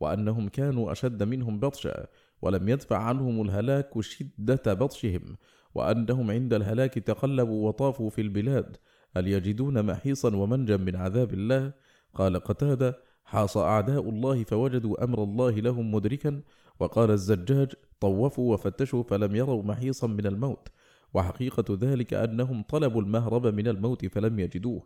وأنهم 0.00 0.48
كانوا 0.48 0.92
أشد 0.92 1.22
منهم 1.22 1.60
بطشا 1.60 2.06
ولم 2.42 2.68
يدفع 2.68 2.98
عنهم 2.98 3.42
الهلاك 3.42 4.00
شدة 4.00 4.74
بطشهم 4.74 5.36
وأنهم 5.74 6.30
عند 6.30 6.54
الهلاك 6.54 6.94
تقلبوا 6.94 7.68
وطافوا 7.68 8.10
في 8.10 8.20
البلاد 8.20 8.76
هل 9.16 9.28
يجدون 9.28 9.82
محيصا 9.82 10.36
ومنجا 10.36 10.76
من 10.76 10.96
عذاب 10.96 11.34
الله؟ 11.34 11.72
قال 12.14 12.36
قتادة 12.36 12.98
حاص 13.24 13.56
أعداء 13.56 14.08
الله 14.08 14.44
فوجدوا 14.44 15.04
أمر 15.04 15.22
الله 15.22 15.50
لهم 15.50 15.94
مدركا 15.94 16.42
وقال 16.80 17.10
الزجاج 17.10 17.72
طوفوا 18.00 18.54
وفتشوا 18.54 19.02
فلم 19.02 19.36
يروا 19.36 19.62
محيصا 19.62 20.06
من 20.06 20.26
الموت 20.26 20.68
وحقيقة 21.14 21.78
ذلك 21.80 22.14
أنهم 22.14 22.62
طلبوا 22.62 23.02
المهرب 23.02 23.46
من 23.46 23.68
الموت 23.68 24.06
فلم 24.06 24.38
يجدوه. 24.38 24.82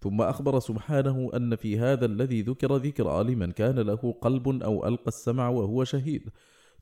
ثم 0.00 0.20
أخبر 0.20 0.58
سبحانه 0.58 1.30
أن 1.34 1.56
في 1.56 1.78
هذا 1.78 2.06
الذي 2.06 2.42
ذكر 2.42 2.76
ذكرى 2.76 3.24
لمن 3.24 3.52
كان 3.52 3.78
له 3.78 4.14
قلب 4.20 4.62
أو 4.62 4.88
ألقى 4.88 5.08
السمع 5.08 5.48
وهو 5.48 5.84
شهيد. 5.84 6.30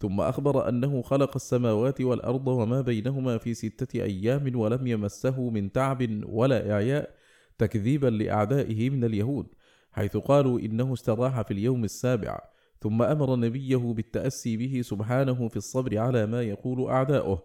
ثم 0.01 0.21
أخبر 0.21 0.69
أنه 0.69 1.03
خلق 1.03 1.35
السماوات 1.35 2.01
والأرض 2.01 2.49
وما 2.49 2.81
بينهما 2.81 3.39
في 3.39 3.55
ستة 3.55 4.03
أيام 4.03 4.57
ولم 4.57 4.87
يمسه 4.87 5.51
من 5.51 5.73
تعب 5.73 6.23
ولا 6.27 6.73
إعياء 6.73 7.15
تكذيبا 7.59 8.07
لأعدائه 8.07 8.91
من 8.91 9.05
اليهود 9.05 9.47
حيث 9.93 10.17
قالوا 10.17 10.61
إنه 10.61 10.93
استراح 10.93 11.43
في 11.43 11.51
اليوم 11.51 11.85
السابع. 11.85 12.41
ثم 12.81 13.03
أمر 13.03 13.37
نبيه 13.37 13.77
بالتأسي 13.77 14.57
به 14.57 14.83
سبحانه 14.83 15.49
في 15.49 15.57
الصبر 15.57 15.99
على 15.99 16.27
ما 16.27 16.43
يقول 16.43 16.89
أعداؤه. 16.89 17.43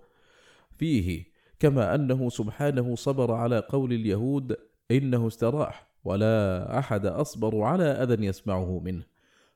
فيه 0.78 1.26
كما 1.60 1.96
أنه 1.96 2.30
سبحانه 2.30 2.96
صبر 2.96 3.32
على 3.32 3.60
قول 3.60 3.94
اليهود 3.94 4.56
إنه 4.92 5.28
استراح 5.28 5.88
ولا 6.04 6.80
أحد 6.80 7.06
أصبر 7.06 7.62
على 7.62 7.84
أذى 7.84 8.26
يسمعه 8.26 8.80
منه. 8.80 9.04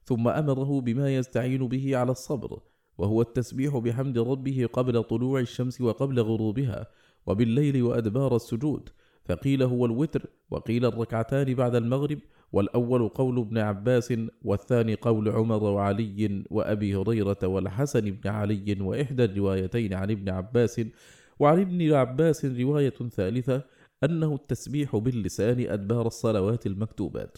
ثم 0.04 0.28
أمره 0.28 0.82
بما 0.82 1.16
يستعين 1.16 1.68
به 1.68 1.98
على 1.98 2.12
الصبر 2.12 2.60
وهو 2.98 3.22
التسبيح 3.22 3.78
بحمد 3.78 4.18
ربه 4.18 4.70
قبل 4.74 5.04
طلوع 5.04 5.40
الشمس 5.40 5.82
وقبل 5.82 6.20
غروبها 6.20 6.88
وبالليل 7.26 7.84
وأدبار 7.84 8.36
السجود. 8.36 8.90
فقيل 9.26 9.64
هو 9.64 9.86
الوتر 9.86 10.26
وقيل 10.52 10.86
الركعتان 10.86 11.54
بعد 11.54 11.76
المغرب. 11.76 12.20
والأول 12.52 13.10
قول 13.10 13.40
ابن 13.40 13.58
عباس 13.58 14.14
والثاني 14.44 14.96
قول 14.96 15.30
عمر 15.30 15.64
وعلي 15.64 16.44
وأبي 16.50 16.96
هريرة 16.96 17.38
والحسن 17.44 18.02
بن 18.02 18.30
علي 18.30 18.78
وإحدى 18.82 19.26
الروايتين 19.26 19.94
عن 19.94 20.12
ابن 20.12 20.30
عباس. 20.30 20.82
وعن 21.40 21.62
ابن 21.62 21.94
عباس 21.94 22.46
رواية 22.46 22.90
ثالثة 22.90 23.64
أنه 24.04 24.36
التسبيح 24.36 24.96
باللسان 24.96 25.60
أدبار 25.60 26.08
الصلوات 26.08 26.68
المكتوبات. 26.68 27.38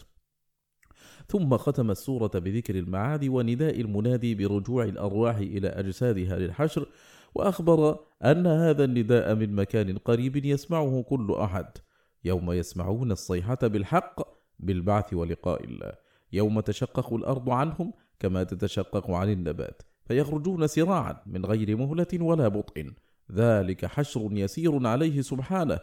ثم 1.30 1.56
ختم 1.56 1.90
السورة 1.90 2.30
بذكر 2.34 2.74
المعاد 2.74 3.24
ونداء 3.24 3.80
المنادي 3.80 4.34
برجوع 4.34 4.84
الأرواح 4.84 5.36
إلى 5.36 5.68
أجسادها 5.68 6.38
للحشر 6.38 6.88
وأخبر 7.34 7.98
أن 8.24 8.46
هذا 8.46 8.84
النداء 8.84 9.34
من 9.34 9.54
مكان 9.54 9.98
قريب 9.98 10.44
يسمعه 10.44 11.02
كل 11.02 11.36
أحد 11.40 11.66
يوم 12.24 12.52
يسمعون 12.52 13.12
الصيحة 13.12 13.58
بالحق 13.62 14.20
بالبعث 14.58 15.14
ولقاء 15.14 15.64
الله 15.64 15.92
يوم 16.32 16.60
تشقق 16.60 17.14
الأرض 17.14 17.50
عنهم 17.50 17.92
كما 18.20 18.42
تتشقق 18.42 19.10
عن 19.10 19.28
النبات 19.32 19.82
فيخرجون 20.04 20.66
سراعا 20.66 21.16
من 21.26 21.46
غير 21.46 21.76
مهلة 21.76 22.06
ولا 22.20 22.48
بطء 22.48 22.90
ذلك 23.32 23.86
حشر 23.86 24.28
يسير 24.32 24.86
عليه 24.86 25.20
سبحانه 25.20 25.78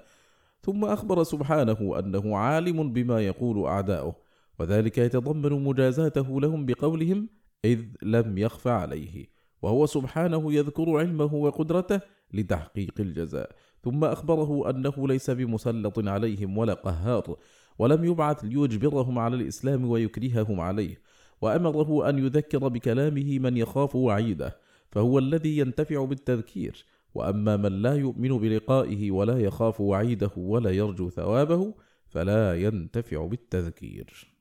ثم 0.61 0.85
أخبر 0.85 1.23
سبحانه 1.23 1.99
أنه 1.99 2.37
عالم 2.37 2.93
بما 2.93 3.19
يقول 3.19 3.65
أعداؤه 3.65 4.26
وذلك 4.59 4.97
يتضمن 4.97 5.63
مجازاته 5.63 6.41
لهم 6.41 6.65
بقولهم 6.65 7.29
إذ 7.65 7.85
لم 8.01 8.37
يخف 8.37 8.67
عليه 8.67 9.25
وهو 9.61 9.85
سبحانه 9.85 10.53
يذكر 10.53 10.97
علمه 10.97 11.33
وقدرته 11.33 11.99
لتحقيق 12.33 12.93
الجزاء. 12.99 13.51
ثم 13.83 14.03
أخبره 14.03 14.69
أنه 14.69 15.07
ليس 15.07 15.29
بمسلط 15.29 16.07
عليهم 16.07 16.57
ولا 16.57 16.73
قهار 16.73 17.37
ولم 17.79 18.05
يبعث 18.05 18.45
ليجبرهم 18.45 19.19
على 19.19 19.35
الإسلام 19.35 19.89
ويكرههم 19.89 20.59
عليه. 20.59 21.01
وأمره 21.41 22.09
أن 22.09 22.19
يذكر 22.19 22.67
بكلامه 22.67 23.39
من 23.39 23.57
يخاف 23.57 23.95
وعيده 23.95 24.57
فهو 24.91 25.19
الذي 25.19 25.57
ينتفع 25.57 26.05
بالتذكير. 26.05 26.85
وأما 27.15 27.57
من 27.57 27.81
لا 27.81 27.95
يؤمن 27.95 28.37
بلقائه 28.37 29.11
ولا 29.11 29.39
يخاف 29.39 29.81
وعيده 29.81 30.31
ولا 30.37 30.71
يرجو 30.71 31.09
ثوابه 31.09 31.73
فلا 32.07 32.61
ينتفع 32.61 33.25
بالتذكير. 33.25 34.36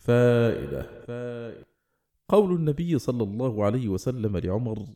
فائدة. 0.00 0.86
قول 2.28 2.54
النبي 2.56 2.98
صلى 2.98 3.22
الله 3.22 3.64
عليه 3.64 3.88
وسلم 3.88 4.36
لعمر 4.36 4.86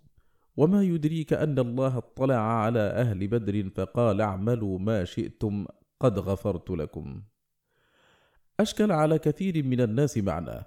وما 0.56 0.82
يدريك 0.82 1.32
أن 1.32 1.58
الله 1.58 1.98
اطلع 1.98 2.36
على 2.36 2.80
أهل 2.80 3.28
بدر 3.28 3.70
فقال 3.70 4.20
اعملوا 4.20 4.78
ما 4.78 5.04
شئتم 5.04 5.66
قد 6.00 6.18
غفرت 6.18 6.70
لكم. 6.70 7.22
أشكل 8.60 8.92
على 8.92 9.18
كثير 9.18 9.62
من 9.62 9.80
الناس 9.80 10.18
معناه 10.18 10.66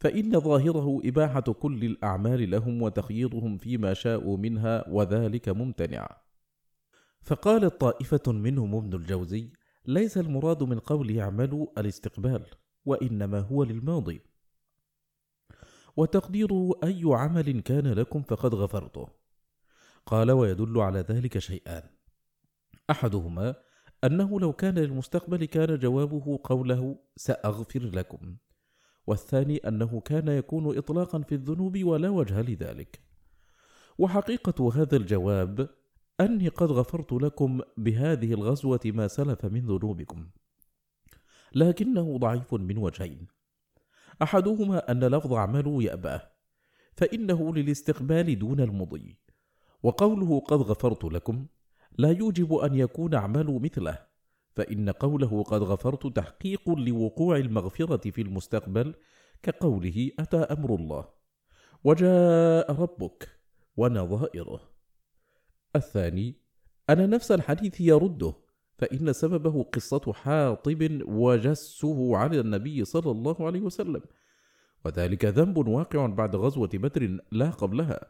فإن 0.00 0.40
ظاهره 0.40 1.00
إباحة 1.04 1.40
كل 1.40 1.84
الأعمال 1.84 2.50
لهم 2.50 2.82
وتخييرهم 2.82 3.58
فيما 3.58 3.94
شاءوا 3.94 4.36
منها 4.36 4.88
وذلك 4.88 5.48
ممتنع. 5.48 6.08
فقالت 7.22 7.80
طائفة 7.80 8.32
منهم 8.32 8.74
ابن 8.74 8.94
الجوزي 8.94 9.52
ليس 9.86 10.18
المراد 10.18 10.62
من 10.62 10.78
قول 10.78 11.18
اعملوا 11.18 11.66
الاستقبال. 11.78 12.44
وإنما 12.84 13.40
هو 13.40 13.64
للماضي. 13.64 14.20
وتقديره 15.96 16.70
أي 16.84 17.02
عمل 17.04 17.60
كان 17.60 17.86
لكم 17.86 18.22
فقد 18.22 18.54
غفرته. 18.54 19.08
قال 20.06 20.30
ويدل 20.30 20.80
على 20.80 21.00
ذلك 21.00 21.38
شيئان. 21.38 21.82
أحدهما 22.90 23.54
أنه 24.04 24.40
لو 24.40 24.52
كان 24.52 24.74
للمستقبل 24.74 25.44
كان 25.44 25.78
جوابه 25.78 26.40
قوله 26.44 26.98
سأغفر 27.16 27.80
لكم. 27.80 28.36
والثاني 29.06 29.56
أنه 29.56 30.00
كان 30.00 30.28
يكون 30.28 30.78
اطلاقا 30.78 31.20
في 31.20 31.34
الذنوب 31.34 31.84
ولا 31.84 32.08
وجه 32.08 32.40
لذلك. 32.40 33.00
وحقيقة 33.98 34.82
هذا 34.82 34.96
الجواب 34.96 35.68
أني 36.20 36.48
قد 36.48 36.72
غفرت 36.72 37.12
لكم 37.12 37.60
بهذه 37.76 38.34
الغزوة 38.34 38.80
ما 38.84 39.08
سلف 39.08 39.44
من 39.44 39.66
ذنوبكم. 39.66 40.30
لكنه 41.54 42.18
ضعيف 42.18 42.54
من 42.54 42.78
وجهين. 42.78 43.26
أحدهما 44.22 44.90
أن 44.90 45.04
لفظ 45.04 45.32
اعملوا 45.32 45.82
يأباه 45.82 46.32
فإنه 46.92 47.54
للاستقبال 47.54 48.38
دون 48.38 48.60
المضي. 48.60 49.18
وقوله 49.82 50.40
قد 50.40 50.58
غفرت 50.58 51.04
لكم 51.04 51.46
لا 51.98 52.10
يوجب 52.10 52.54
أن 52.54 52.74
يكون 52.74 53.14
اعملوا 53.14 53.60
مثله 53.60 54.06
فإن 54.54 54.90
قوله 54.90 55.42
قد 55.42 55.62
غفرت 55.62 56.06
تحقيق 56.06 56.70
لوقوع 56.70 57.36
المغفرة 57.36 58.10
في 58.10 58.22
المستقبل 58.22 58.94
كقوله 59.42 60.10
أتى 60.18 60.36
أمر 60.36 60.74
الله 60.74 61.08
وجاء 61.84 62.72
ربك 62.72 63.40
ونظائره. 63.76 64.60
الثاني 65.76 66.36
أن 66.90 67.10
نفس 67.10 67.32
الحديث 67.32 67.80
يرده 67.80 68.34
فإن 68.78 69.12
سببه 69.12 69.62
قصة 69.62 70.12
حاطب 70.12 71.02
وجسه 71.06 72.16
على 72.16 72.40
النبي 72.40 72.84
صلى 72.84 73.10
الله 73.10 73.46
عليه 73.46 73.60
وسلم. 73.60 74.02
وذلك 74.84 75.24
ذنب 75.24 75.68
واقع 75.68 76.06
بعد 76.06 76.36
غزوة 76.36 76.70
بدر 76.74 77.18
لا 77.32 77.50
قبلها 77.50 78.00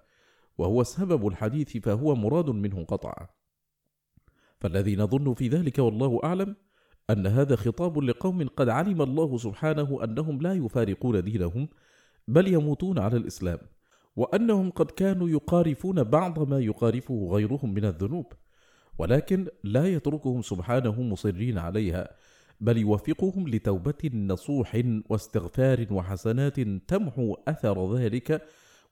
وهو 0.58 0.82
سبب 0.82 1.26
الحديث 1.26 1.76
فهو 1.76 2.14
مراد 2.14 2.50
منه 2.50 2.84
قطعا. 2.84 3.28
فالذي 4.60 4.96
نظن 4.96 5.34
في 5.34 5.48
ذلك 5.48 5.78
والله 5.78 6.20
أعلم 6.24 6.56
أن 7.10 7.26
هذا 7.26 7.56
خطاب 7.56 7.98
لقوم 7.98 8.48
قد 8.48 8.68
علم 8.68 9.02
الله 9.02 9.38
سبحانه 9.38 10.04
أنهم 10.04 10.40
لا 10.40 10.52
يفارقون 10.52 11.24
دينهم 11.24 11.68
بل 12.28 12.48
يموتون 12.48 12.98
على 12.98 13.16
الإسلام 13.16 13.58
وأنهم 14.16 14.70
قد 14.70 14.90
كانوا 14.90 15.28
يقارفون 15.28 16.04
بعض 16.04 16.48
ما 16.48 16.60
يقارفه 16.60 17.28
غيرهم 17.30 17.74
من 17.74 17.84
الذنوب. 17.84 18.32
ولكن 18.98 19.48
لا 19.64 19.86
يتركهم 19.86 20.42
سبحانه 20.42 21.02
مصرين 21.02 21.58
عليها 21.58 22.08
بل 22.60 22.76
يوفقهم 22.78 23.48
لتوبة 23.48 24.10
نصوح 24.14 24.82
واستغفار 25.08 25.86
وحسنات 25.90 26.60
تمحو 26.60 27.36
أثر 27.48 27.96
ذلك 27.96 28.42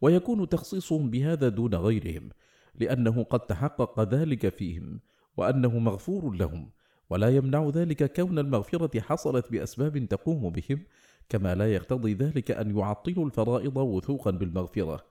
ويكون 0.00 0.48
تخصيصهم 0.48 1.10
بهذا 1.10 1.48
دون 1.48 1.74
غيرهم 1.74 2.28
لأنه 2.74 3.22
قد 3.22 3.40
تحقق 3.40 4.00
ذلك 4.00 4.48
فيهم 4.48 5.00
وأنه 5.36 5.78
مغفور 5.78 6.30
لهم 6.34 6.70
ولا 7.10 7.36
يمنع 7.36 7.68
ذلك 7.68 8.12
كون 8.12 8.38
المغفرة 8.38 9.00
حصلت 9.00 9.52
بأسباب 9.52 10.08
تقوم 10.08 10.50
بهم 10.50 10.84
كما 11.28 11.54
لا 11.54 11.74
يقتضي 11.74 12.14
ذلك 12.14 12.50
أن 12.50 12.78
يعطلوا 12.78 13.26
الفرائض 13.26 13.76
وثوقا 13.76 14.30
بالمغفرة. 14.30 15.04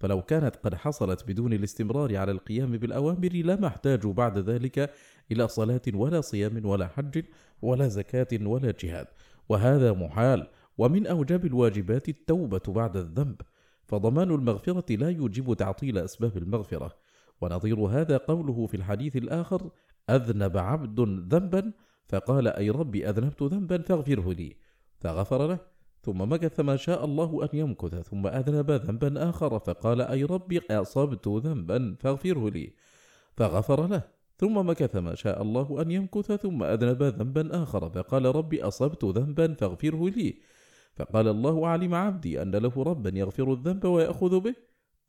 فلو 0.00 0.22
كانت 0.22 0.56
قد 0.56 0.74
حصلت 0.74 1.24
بدون 1.28 1.52
الاستمرار 1.52 2.16
على 2.16 2.32
القيام 2.32 2.70
بالأوامر 2.70 3.32
لما 3.32 3.66
احتاجوا 3.66 4.12
بعد 4.12 4.38
ذلك 4.38 4.90
إلى 5.32 5.48
صلاة 5.48 5.82
ولا 5.94 6.20
صيام 6.20 6.66
ولا 6.66 6.88
حج 6.88 7.24
ولا 7.62 7.88
زكاة 7.88 8.28
ولا 8.42 8.74
جهاد. 8.80 9.06
وهذا 9.48 9.92
محال 9.92 10.46
ومن 10.78 11.06
أوجب 11.06 11.46
الواجبات 11.46 12.08
التوبة 12.08 12.62
بعد 12.68 12.96
الذنب. 12.96 13.40
فضمان 13.86 14.30
المغفرة 14.30 14.96
لا 14.96 15.10
يوجب 15.10 15.54
تعطيل 15.54 15.98
أسباب 15.98 16.36
المغفرة. 16.36 16.92
ونظير 17.40 17.80
هذا 17.80 18.16
قوله 18.16 18.66
في 18.66 18.76
الحديث 18.76 19.16
الآخر 19.16 19.70
أذنب 20.10 20.56
عبد 20.56 21.00
ذنبا 21.34 21.72
فقال 22.06 22.48
أي 22.48 22.70
ربي 22.70 23.08
أذنبت 23.08 23.42
ذنبا 23.42 23.82
فاغفره 23.82 24.32
لي. 24.32 24.56
فغفر 25.00 25.46
له. 25.46 25.73
ثم 26.04 26.32
مكث 26.32 26.60
ما 26.60 26.76
شاء 26.76 27.04
الله 27.04 27.44
أن 27.44 27.58
يمكث 27.58 27.94
ثم 27.94 28.26
أذنب 28.26 28.70
ذنبا 28.70 29.28
آخر 29.28 29.58
فقال 29.58 30.00
أي 30.00 30.24
ربي 30.24 30.60
أصبت 30.70 31.28
ذنبا 31.28 31.96
فاغفره 32.00 32.50
لي. 32.50 32.72
فغفر 33.36 33.86
له. 33.86 34.02
ثم 34.38 34.68
مكث 34.68 34.96
ما 34.96 35.14
شاء 35.14 35.42
الله 35.42 35.82
أن 35.82 35.90
يمكث 35.90 36.32
ثم 36.32 36.62
أذنب 36.62 37.02
ذنبا 37.02 37.62
آخر 37.62 37.90
فقال 37.90 38.36
ربي 38.36 38.62
أصبت 38.62 39.04
ذنبا 39.04 39.54
فاغفره 39.54 40.08
لي. 40.08 40.40
فقال 40.96 41.28
الله 41.28 41.68
علم 41.68 41.94
عبدي 41.94 42.42
أن 42.42 42.50
له 42.56 42.82
ربا 42.82 43.10
يغفر 43.14 43.52
الذنب 43.52 43.84
ويأخذ 43.84 44.40
به. 44.40 44.54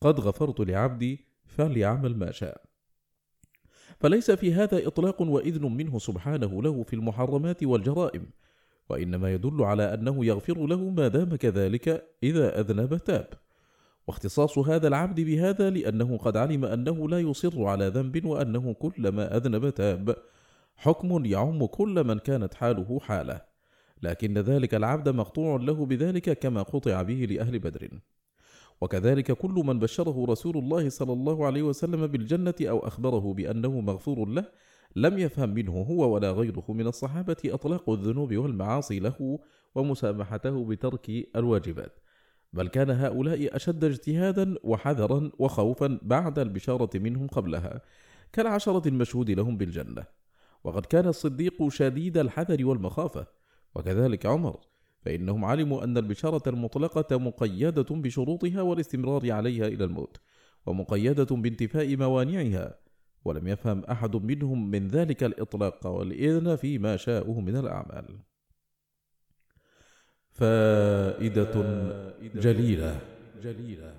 قد 0.02 0.20
غفرت 0.20 0.60
لعبدي 0.60 1.26
فليعمل 1.46 2.18
ما 2.18 2.32
شاء. 2.32 2.62
فليس 4.00 4.32
في 4.32 4.54
هذا 4.54 4.88
إطلاق 4.88 5.22
وإذن 5.22 5.66
منه 5.78 6.00
سبحانه 6.00 6.62
له 6.62 6.84
في 6.84 6.94
المحرمات 6.96 7.64
والجرائم. 7.64 8.26
وإنما 8.89 9.34
يدل 9.34 9.63
على 9.63 9.93
أنه 9.93 10.26
يغفر 10.26 10.65
له 10.67 10.89
ما 10.89 11.08
دام 11.08 11.36
كذلك 11.36 12.08
إذا 12.24 12.60
أذنب 12.60 12.98
تاب. 12.98 13.28
واختصاص 14.08 14.58
هذا 14.58 14.88
العبد 14.88 15.21
بهذا 15.21 15.69
لأنه 15.69 16.17
قد 16.17 16.38
علم 16.38 16.65
أنه 16.65 17.10
لا 17.10 17.19
يصر 17.19 17.63
على 17.63 17.88
ذنب 17.88 18.26
وأنه 18.26 18.74
كلما 18.74 19.38
أذنب 19.38 19.69
تاب. 19.69 20.15
حكم 20.76 21.26
يعم 21.26 21.65
كل 21.65 22.04
من 22.04 22.19
كانت 22.19 22.54
حاله 22.54 23.00
حالة. 23.00 23.41
لكن 24.04 24.38
ذلك 24.38 24.76
العبد 24.76 25.10
مقطوع 25.10 25.58
له 25.58 25.86
بذلك 25.86 26.39
كما 26.39 26.62
قطع 26.62 27.02
به 27.02 27.28
لأهل 27.30 27.60
بدر. 27.60 27.89
وكذلك 28.82 29.32
كل 29.32 29.63
من 29.65 29.80
بشره 29.80 30.26
رسول 30.26 30.58
الله 30.58 30.89
صلى 30.89 31.13
الله 31.13 31.45
عليه 31.45 31.63
وسلم 31.63 32.08
بالجنة 32.08 32.56
أو 32.62 32.88
أخبره 32.88 33.34
بأنه 33.34 33.82
مغفور 33.82 34.30
له 34.30 34.45
لم 34.96 35.18
يفهم 35.18 35.50
منه 35.50 35.72
هو 35.72 36.14
ولا 36.14 36.32
غيره 36.32 36.66
من 36.70 36.88
الصحابة 36.88 37.38
أطلاق 37.46 37.90
الذنوب 37.90 38.34
والمعاصي 38.34 39.00
له 39.00 39.40
ومسامحته 39.76 40.66
بترك 40.66 41.10
الواجبات. 41.36 42.00
بل 42.54 42.68
كان 42.68 42.90
هؤلاء 42.90 43.56
أشد 43.56 43.84
اجتهادا 43.84 44.56
وحذرا 44.64 45.32
وخوفا 45.40 46.00
بعد 46.02 46.40
البشارة 46.40 46.90
منهم 46.96 47.28
قبلها 47.28 47.82
كالعشرة 48.34 48.88
المشهود 48.88 49.32
لهم 49.32 49.58
بالجنة. 49.58 50.04
وقد 50.64 50.86
كان 50.86 51.08
الصديق 51.08 51.68
شديد 51.68 52.18
الحذر 52.18 52.66
والمخافة. 52.66 53.28
وكذلك 53.76 54.26
عمر 54.26 54.60
فإنهم 55.02 55.46
علموا 55.46 55.84
أن 55.84 55.98
البشارة 55.98 56.50
المطلقة 56.50 57.18
مقيدة 57.18 57.86
بشروطها 57.90 58.62
والاستمرار 58.62 59.32
عليها 59.32 59.68
إلى 59.68 59.84
الموت 59.84 60.18
ومقيدة 60.66 61.36
بانتفاء 61.36 61.96
موانعها. 61.98 62.85
ولم 63.26 63.48
يفهم 63.48 63.84
أحد 63.84 64.16
منهم 64.16 64.72
من 64.72 64.88
ذلك 64.88 65.24
الإطلاق 65.24 65.88
والإذن 65.88 66.56
فيما 66.56 66.98
شاءه 66.98 67.40
من 67.40 67.56
الأعمال. 67.56 68.20
فائدة 70.32 71.54
جليلة. 72.36 73.02
جليلة 73.44 73.96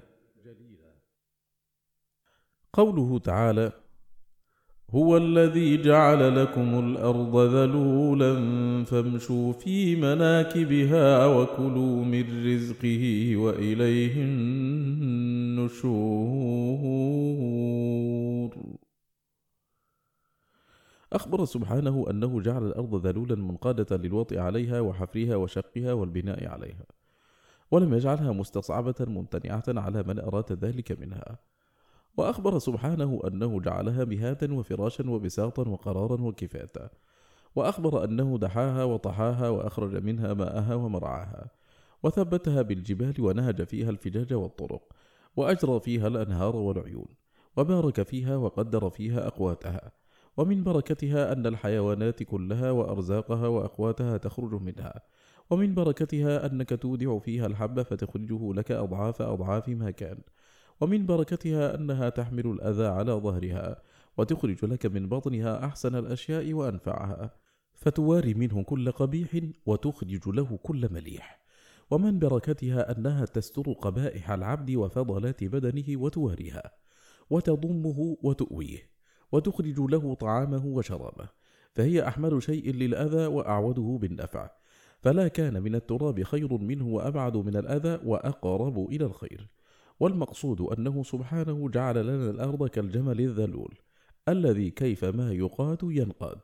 قوله 2.72 3.18
تعالى 3.18 3.72
هو 4.90 5.16
الذي 5.16 5.82
جعل 5.82 6.42
لكم 6.42 6.78
الأرض 6.78 7.36
ذلولا 7.36 8.34
فامشوا 8.84 9.52
في 9.52 9.96
مناكبها 9.96 11.26
وكلوا 11.26 12.04
من 12.04 12.46
رزقه 12.54 13.36
وإليه 13.36 14.14
النشور. 14.16 14.76
أخبر 21.16 21.44
سبحانه 21.44 22.06
أنه 22.10 22.40
جعل 22.40 22.66
الأرض 22.66 23.06
ذلولا 23.06 23.34
منقادة 23.34 23.96
للوطئ 23.96 24.38
عليها 24.38 24.80
وحفرها 24.80 25.36
وشقها 25.36 25.92
والبناء 25.92 26.48
عليها 26.48 26.86
ولم 27.70 27.94
يجعلها 27.94 28.32
مستصعبة 28.32 28.94
ممتنعة 29.00 29.64
على 29.68 30.02
من 30.02 30.18
أراد 30.18 30.52
ذلك 30.52 31.00
منها. 31.00 31.38
وأخبر 32.16 32.58
سبحانه 32.58 33.20
أنه 33.26 33.60
جعلها 33.60 34.04
مهادا 34.04 34.54
وفراشا 34.54 35.10
وبساطا 35.10 35.68
وقرارا 35.68 36.22
وكفاتا. 36.22 36.90
وأخبر 37.56 38.04
أنه 38.04 38.38
دحاها 38.38 38.84
وطحاها 38.84 39.48
وأخرج 39.48 39.96
منها 39.96 40.34
ماءها 40.34 40.74
ومرعاها 40.74 41.50
وثبتها 42.02 42.62
بالجبال 42.62 43.14
ونهج 43.18 43.62
فيها 43.62 43.90
الفجاج 43.90 44.34
والطرق 44.34 44.92
وأجرى 45.36 45.80
فيها 45.80 46.06
الأنهار 46.08 46.56
والعيون 46.56 47.08
وبارك 47.56 48.02
فيها 48.02 48.36
وقدر 48.36 48.90
فيها 48.90 49.26
أقواتها. 49.26 49.92
ومن 50.36 50.64
بركتها 50.64 51.32
أن 51.32 51.46
الحيوانات 51.46 52.22
كلها 52.22 52.70
وأرزاقها 52.70 53.48
وأقواتها 53.48 54.16
تخرج 54.16 54.62
منها. 54.62 55.02
ومن 55.50 55.74
بركتها 55.74 56.46
أنك 56.46 56.68
تودع 56.82 57.18
فيها 57.18 57.46
الحب 57.46 57.82
فتخرجه 57.82 58.52
لك 58.54 58.72
أضعاف 58.72 59.22
أضعاف 59.22 59.68
ما 59.68 59.90
كان. 59.90 60.18
ومن 60.80 61.06
بركتها 61.06 61.74
أنها 61.74 62.08
تحمل 62.08 62.46
الأذى 62.46 62.86
على 62.86 63.12
ظهرها 63.12 63.82
وتخرج 64.18 64.64
لك 64.64 64.86
من 64.86 65.08
بطنها 65.08 65.64
أحسن 65.64 65.94
الأشياء 65.94 66.52
وأنفعها. 66.52 67.30
فتواري 67.74 68.34
منه 68.34 68.62
كل 68.62 68.92
قبيح 68.92 69.30
وتخرج 69.66 70.28
له 70.28 70.58
كل 70.62 70.92
مليح. 70.92 71.40
ومن 71.90 72.18
بركتها 72.18 72.98
أنها 72.98 73.24
تستر 73.24 73.72
قبائح 73.72 74.30
العبد 74.30 74.70
وفضلات 74.70 75.44
بدنه 75.44 76.00
وتواريها. 76.00 76.70
وتضمه 77.30 78.16
وتؤويه. 78.22 78.95
وتخرج 79.32 79.80
له 79.80 80.14
طعامه 80.14 80.66
وشرابه 80.66 81.28
فهي 81.72 82.08
أحمل 82.08 82.42
شيء 82.42 82.74
للأذى 82.74 83.26
وأعوده 83.26 83.98
بالنفع 84.00 84.50
فلا 85.00 85.28
كان 85.28 85.62
من 85.62 85.74
التراب 85.74 86.22
خير 86.22 86.58
منه 86.58 86.86
وأبعد 86.86 87.36
من 87.36 87.56
الأذى 87.56 88.00
وأقرب 88.04 88.88
إلى 88.88 89.04
الخير 89.04 89.48
والمقصود 90.00 90.60
أنه 90.60 91.02
سبحانه 91.02 91.68
جعل 91.68 92.06
لنا 92.06 92.30
الأرض 92.30 92.68
كالجمل 92.68 93.20
الذلول 93.20 93.74
الذي 94.28 94.70
كيفما 94.70 95.32
يقاد 95.32 95.78
ينقاد 95.82 96.38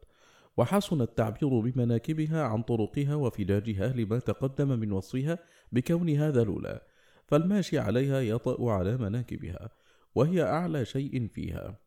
وحسن 0.56 1.00
التعبير 1.00 1.60
بمناكبها 1.60 2.42
عن 2.42 2.62
طرقها 2.62 3.14
وفجاجها 3.14 3.88
لما 3.88 4.18
تقدم 4.18 4.78
من 4.78 4.92
وصفها 4.92 5.38
بكونها 5.72 6.30
ذلولا 6.30 6.86
فالماشي 7.26 7.78
عليها 7.78 8.20
يطأ 8.20 8.70
على 8.70 8.96
مناكبها 8.96 9.70
وهي 10.14 10.42
أعلى 10.42 10.84
شيء 10.84 11.28
فيها. 11.28 11.78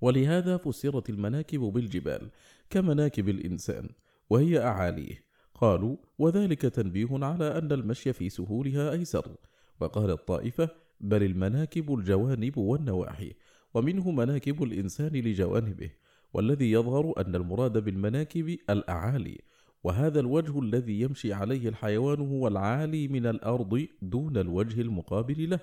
ولهذا 0.00 0.56
فسرت 0.56 1.10
المناكب 1.10 1.60
بالجبال 1.60 2.30
كمناكب 2.70 3.28
الإنسان 3.28 3.88
وهي 4.30 4.58
أعاليه. 4.62 5.28
قالوا 5.54 5.96
وذلك 6.18 6.62
تنبيه 6.62 7.08
على 7.12 7.58
أن 7.58 7.72
المشي 7.72 8.12
في 8.12 8.28
سهولها 8.28 8.92
أيسر 8.92 9.36
وقال 9.80 10.10
الطائفة 10.10 10.68
بل 11.00 11.22
المناكب 11.22 11.94
الجوانب 11.94 12.58
والنواحي 12.58 13.32
ومنه 13.74 14.10
مناكب 14.10 14.62
الإنسان 14.62 15.12
لجوانبه 15.12 15.90
والذي 16.34 16.72
يظهر 16.72 17.14
أن 17.18 17.34
المراد 17.34 17.78
بالمناكب 17.78 18.58
الأعالي 18.70 19.40
وهذا 19.84 20.20
الوجه 20.20 20.60
الذي 20.60 21.00
يمشي 21.00 21.32
عليه 21.32 21.68
الحيوان 21.68 22.20
هو 22.20 22.48
العالي 22.48 23.08
من 23.08 23.26
الأرض 23.26 23.86
دون 24.02 24.36
الوجه 24.36 24.80
المقابل 24.80 25.50
له 25.50 25.60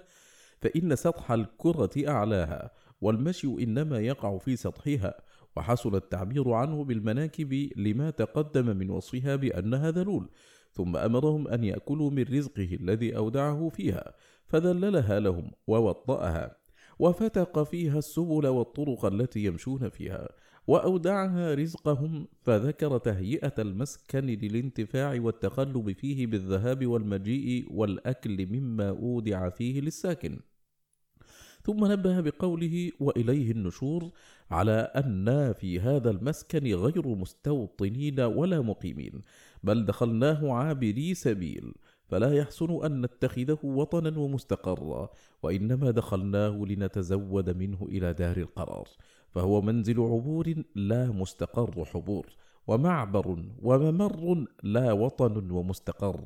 فإن 0.61 0.95
سطح 0.95 1.31
الكرة 1.31 1.91
أعلاها 2.07 2.71
والمشي 3.01 3.47
إنما 3.47 3.99
يقع 3.99 4.37
في 4.37 4.55
سطحها 4.55 5.21
وحصل 5.57 5.95
التعبير 5.95 6.51
عنه 6.51 6.83
بالمناكب 6.83 7.69
لما 7.75 8.09
تقدم 8.09 8.77
من 8.77 8.89
وصفها 8.89 9.35
بأنها 9.35 9.91
ذلول 9.91 10.29
ثم 10.71 10.97
أمرهم 10.97 11.47
أن 11.47 11.63
يأكلوا 11.63 12.11
من 12.11 12.23
رزقه 12.23 12.77
الذي 12.81 13.17
أودعه 13.17 13.69
فيها 13.69 14.13
فذللها 14.47 15.19
لهم 15.19 15.51
ووطأها 15.67 16.57
وفتق 16.99 17.63
فيها 17.63 17.99
السبل 17.99 18.47
والطرق 18.47 19.05
التي 19.05 19.45
يمشون 19.45 19.89
فيها 19.89 20.29
وأودعها 20.67 21.53
رزقهم 21.53 22.27
فذكر 22.41 22.97
تهيئة 22.97 23.53
المسكن 23.59 24.25
للانتفاع 24.25 25.19
والتقلب 25.21 25.91
فيه 25.91 26.27
بالذهاب 26.27 26.85
والمجيء 26.85 27.67
والأكل 27.73 28.47
مما 28.51 28.89
أودع 28.89 29.49
فيه 29.49 29.81
للساكن. 29.81 30.39
ثم 31.65 31.91
نبه 31.91 32.19
بقوله 32.21 32.91
وإليه 32.99 33.51
النشور 33.51 34.11
على 34.51 34.71
أن 34.71 35.53
في 35.53 35.79
هذا 35.79 36.09
المسكن 36.09 36.73
غير 36.73 37.07
مستوطنين 37.07 38.19
ولا 38.19 38.61
مقيمين 38.61 39.21
بل 39.63 39.85
دخلناه 39.85 40.53
عابري 40.53 41.13
سبيل 41.13 41.73
فلا 42.07 42.33
يحسن 42.33 42.85
أن 42.85 43.01
نتخذه 43.01 43.57
وطنا 43.63 44.19
ومستقرا 44.19 45.09
وإنما 45.43 45.91
دخلناه 45.91 46.65
لنتزود 46.69 47.57
منه 47.57 47.77
إلى 47.81 48.13
دار 48.13 48.37
القرار 48.37 48.87
فهو 49.31 49.61
منزل 49.61 49.99
عبور 49.99 50.53
لا 50.75 51.11
مستقر 51.11 51.85
حبور 51.85 52.25
ومعبر 52.67 53.43
وممر 53.61 54.45
لا 54.63 54.91
وطن 54.91 55.51
ومستقر 55.51 56.21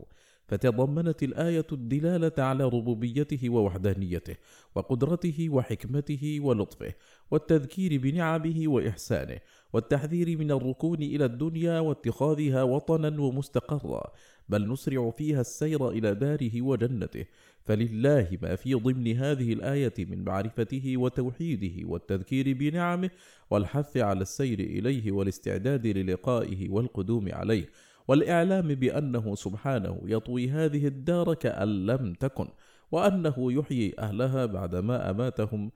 فتضمنت 0.50 1.24
الآية 1.24 1.66
الدلالة 1.72 2.32
على 2.38 2.64
ربوبيته 2.64 3.50
ووحدانيته 3.50 4.36
وقدرته 4.76 5.50
وحكمته 5.50 6.40
ولطفه 6.42 6.94
والتذكير 7.32 7.98
بنعمه 7.98 8.64
وإحسانه 8.68 9.40
والتحذير 9.74 10.38
من 10.38 10.52
الركون 10.52 11.02
إلى 11.02 11.26
الدنيا 11.26 11.80
واتخاذها 11.80 12.64
وطنا 12.64 13.22
ومستقرا 13.22 14.12
بل 14.50 14.72
نسرع 14.72 15.12
فيها 15.12 15.42
السير 15.42 15.90
إلى 15.90 16.16
داره 16.16 16.62
وجنته. 16.62 17.26
فلله 17.64 18.38
ما 18.42 18.56
في 18.56 18.74
ضمن 18.74 19.18
هذه 19.18 19.54
الآية 19.54 19.94
من 20.00 20.24
معرفته 20.24 20.98
وتوحيده 20.98 21.88
والتذكير 21.88 22.54
بنعمه 22.54 23.10
والحث 23.50 23.98
على 23.98 24.22
السير 24.22 24.60
إليه 24.60 25.12
والاستعداد 25.12 25.88
للقائه 25.88 26.70
والقدوم 26.70 27.30
عليه 27.34 27.70
والإعلام 28.10 28.68
بأنه 28.68 29.36
سبحانه 29.36 30.02
يطوي 30.04 30.50
هذه 30.50 30.88
الدار 30.88 31.34
كأن 31.34 31.86
لم 31.86 32.14
تكن 32.14 32.48
وأنه 32.92 33.54
يحيي 33.54 34.00
أهلها 34.00 34.46
بعدما 34.46 35.10
أماتهم 35.10 35.72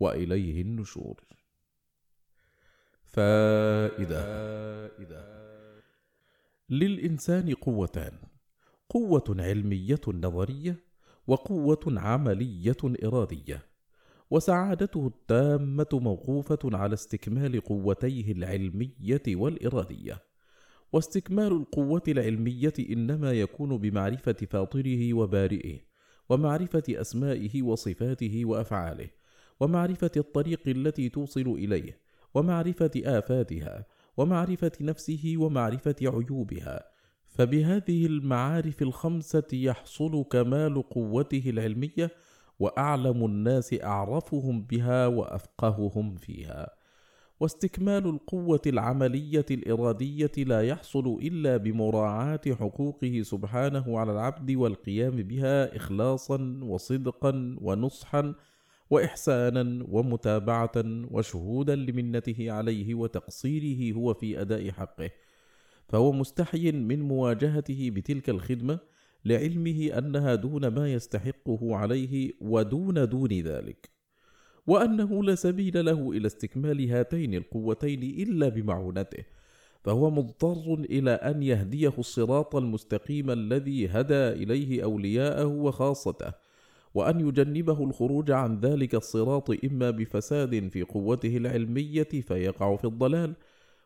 وإليه 0.00 0.62
النشور. 0.62 1.20
فائدة. 3.04 4.24
للإنسان 6.70 7.54
قوتان 7.54 8.12
قوة 8.88 9.36
علمية 9.38 10.00
نظرية 10.08 10.76
وقوة 11.26 11.84
عملية 11.86 12.76
إرادية 13.04 13.62
وسعادته 14.30 15.06
التامة 15.06 15.88
موقوفة 15.92 16.58
على 16.64 16.94
استكمال 16.94 17.60
قوتيه 17.60 18.32
العلمية 18.32 19.22
والإرادية. 19.28 20.33
واستكمال 20.94 21.52
القوة 21.52 22.02
العلمية 22.08 22.72
إنما 22.90 23.32
يكون 23.32 23.78
بمعرفة 23.78 24.36
فاطره 24.50 25.14
وبارئه 25.14 25.78
ومعرفة 26.28 26.82
أسمائه 26.88 27.62
وصفاته 27.62 28.44
وأفعاله 28.44 29.08
ومعرفة 29.60 30.10
الطريق 30.16 30.60
التي 30.66 31.08
توصل 31.08 31.40
إليه 31.40 31.98
ومعرفة 32.34 32.90
آفاتها 32.96 33.86
ومعرفة 34.16 34.72
نفسه 34.80 35.34
ومعرفة 35.38 35.96
عيوبها. 36.02 36.84
فبهذه 37.28 38.06
المعارف 38.06 38.82
الخمسة 38.82 39.48
يحصل 39.52 40.24
كمال 40.24 40.82
قوته 40.82 41.42
العلمية 41.46 42.10
وأعلم 42.58 43.24
الناس 43.24 43.74
أعرفهم 43.82 44.62
بها 44.62 45.06
وأفقههم 45.06 46.16
فيها. 46.16 46.83
واستكمال 47.40 48.06
القوة 48.06 48.60
العملية 48.66 49.46
الإرادية 49.50 50.32
لا 50.38 50.62
يحصل 50.62 51.18
إلا 51.22 51.56
بمراعاة 51.56 52.40
حقوقه 52.46 53.22
سبحانه 53.22 53.98
على 53.98 54.12
العبد 54.12 54.50
والقيام 54.50 55.16
بها 55.16 55.76
إخلاصا 55.76 56.60
وصدقا 56.62 57.56
ونصحا 57.60 58.34
وإحسانا 58.90 59.86
ومتابعة 59.88 60.72
وشهودا 61.10 61.76
لمنته 61.76 62.52
عليه 62.52 62.94
وتقصيره 62.94 63.96
هو 63.96 64.14
في 64.14 64.40
أداء 64.40 64.70
حقه. 64.70 65.10
فهو 65.88 66.12
مستحي 66.12 66.72
من 66.72 67.02
مواجهته 67.02 67.90
بتلك 67.90 68.30
الخدمة 68.30 68.78
لعلمه 69.24 69.98
أنها 69.98 70.34
دون 70.34 70.66
ما 70.66 70.92
يستحقه 70.92 71.76
عليه 71.76 72.32
ودون 72.40 73.08
دون 73.08 73.32
ذلك. 73.32 73.93
وأنه 74.66 75.24
لا 75.24 75.34
سبيل 75.34 75.84
له 75.84 76.10
إلى 76.12 76.26
استكمال 76.26 76.90
هاتين 76.90 77.34
القوتين 77.34 78.02
إلا 78.02 78.48
بمعونته 78.48 79.24
فهو 79.84 80.10
مضطر 80.10 80.74
إلى 80.74 81.10
أن 81.10 81.42
يهديه 81.42 81.92
الصراط 81.98 82.56
المستقيم 82.56 83.30
الذي 83.30 83.88
هدى 83.88 84.28
إليه 84.28 84.84
أولياءه 84.84 85.46
وخاصته 85.46 86.32
وأن 86.94 87.28
يجنبه 87.28 87.84
الخروج 87.84 88.30
عن 88.30 88.60
ذلك 88.60 88.94
الصراط 88.94 89.64
إما 89.64 89.90
بفساد 89.90 90.68
في 90.68 90.82
قوته 90.82 91.36
العلمية 91.36 92.02
فيقع 92.02 92.76
في 92.76 92.84
الضلال 92.84 93.34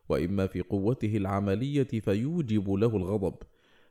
وإما 0.09 0.47
في 0.47 0.61
قوته 0.61 1.17
العملية 1.17 1.83
فيوجب 1.83 2.71
له 2.71 2.97
الغضب. 2.97 3.35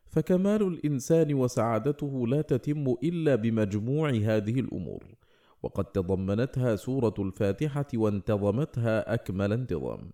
فكمال 0.06 0.62
الإنسان 0.62 1.34
وسعادته 1.34 2.26
لا 2.26 2.42
تتم 2.42 2.94
إلا 3.02 3.34
بمجموع 3.34 4.10
هذه 4.10 4.60
الأمور. 4.60 5.04
وقد 5.62 5.84
تضمنتها 5.84 6.76
سورة 6.76 7.14
الفاتحة 7.18 7.86
وانتظمتها 7.94 9.14
أكمل 9.14 9.52
انتظام. 9.52 10.10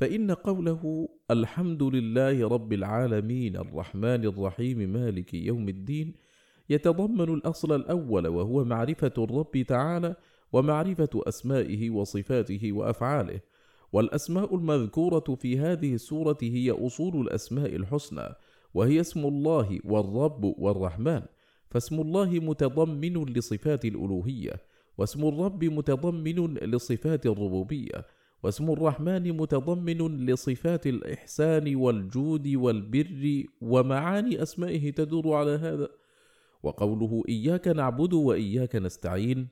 فإن 0.00 0.30
قوله 0.30 1.08
الحمد 1.30 1.82
لله 1.82 2.48
رب 2.48 2.72
العالمين 2.72 3.56
الرحمن 3.56 4.24
الرحيم 4.24 4.78
مالك 4.78 5.34
يوم 5.34 5.68
الدين 5.68 6.14
يتضمن 6.70 7.34
الأصل 7.34 7.74
الأول 7.74 8.28
وهو 8.28 8.64
معرفة 8.64 9.12
الرب 9.18 9.62
تعالى 9.68 10.14
ومعرفة 10.52 11.10
أسمائه 11.14 11.90
وصفاته 11.90 12.72
وأفعاله 12.72 13.40
والأسماء 13.92 14.54
المذكورة 14.54 15.36
في 15.40 15.58
هذه 15.58 15.94
السورة 15.94 16.38
هي 16.42 16.70
أصول 16.70 17.20
الأسماء 17.20 17.76
الحسنى 17.76 18.28
وهي 18.74 19.00
اسم 19.00 19.20
الله 19.20 19.80
والرب 19.84 20.44
والرحمن 20.58 21.22
فاسم 21.70 22.00
الله 22.00 22.30
متضمن 22.30 23.24
لصفات 23.24 23.84
الألوهية 23.84 24.52
واسم 25.00 25.28
الرب 25.28 25.64
متضمن 25.64 26.54
لصفات 26.54 27.26
الربوبية 27.26 28.06
واسم 28.42 28.70
الرحمن 28.70 29.36
متضمن 29.36 30.26
لصفات 30.26 30.86
الإحسان 30.86 31.76
والجود 31.76 32.48
والبر 32.48 33.44
ومعاني 33.60 34.42
أسمائه 34.42 34.90
تدور 34.90 35.34
على 35.34 35.50
هذا. 35.50 35.88
وقوله 36.62 37.22
إياك 37.28 37.68
نعبد 37.68 38.12
وإياك 38.12 38.76
نستعين 38.76 39.48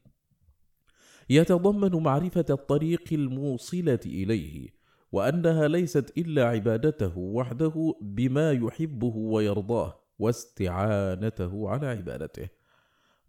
يتضمن 1.31 2.03
معرفة 2.03 2.45
الطريق 2.51 3.05
الموصلة 3.13 4.01
إليه 4.07 4.69
وأنها 5.13 5.69
ليست 5.69 6.19
إلا 6.19 6.45
عبادته 6.49 7.19
وحده 7.19 7.95
بما 8.01 8.53
يحبه 8.53 9.17
ويرضاه 9.17 10.01
واستعانته 10.19 11.69
على 11.69 11.87
عبادته. 11.87 12.58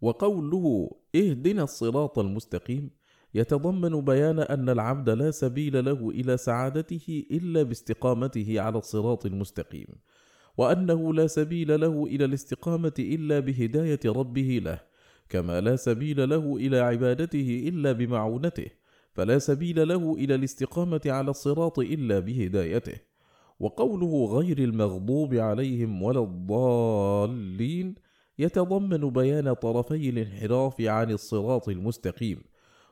وقوله 0.00 0.90
اهدنا 1.16 1.62
الصراط 1.62 2.18
المستقيم 2.18 2.90
يتضمن 3.34 4.00
بيان 4.04 4.38
أن 4.38 4.68
العبد 4.68 5.10
لا 5.10 5.30
سبيل 5.30 5.84
له 5.84 6.10
إلى 6.10 6.36
سعادته 6.36 7.24
إلا 7.30 7.62
باستقامته 7.62 8.60
على 8.60 8.78
الصراط 8.78 9.26
المستقيم 9.26 9.86
وأنه 10.58 11.14
لا 11.14 11.26
سبيل 11.26 11.80
له 11.80 12.04
إلى 12.06 12.24
الاستقامة 12.24 12.94
إلا 12.98 13.40
بهداية 13.40 14.00
ربه 14.06 14.60
له 14.64 14.80
كما 15.28 15.60
لا 15.60 15.76
سبيل 15.76 16.28
له 16.28 16.56
إلى 16.56 16.78
عبادته 16.78 17.64
إلا 17.68 17.92
بمعونته 17.92 18.66
فلا 19.12 19.38
سبيل 19.38 19.88
له 19.88 20.14
إلى 20.14 20.34
الاستقامة 20.34 21.00
على 21.06 21.30
الصراط 21.30 21.78
إلا 21.78 22.18
بهدايته 22.18 22.94
وقوله 23.60 24.38
غير 24.38 24.58
المغضوب 24.58 25.34
عليهم 25.34 26.02
ولا 26.02 26.20
الضالين 26.20 27.94
يتضمن 28.40 29.10
بيان 29.10 29.52
طرفي 29.52 30.08
الانحراف 30.10 30.80
عن 30.80 31.10
الصراط 31.10 31.68
المستقيم 31.68 32.42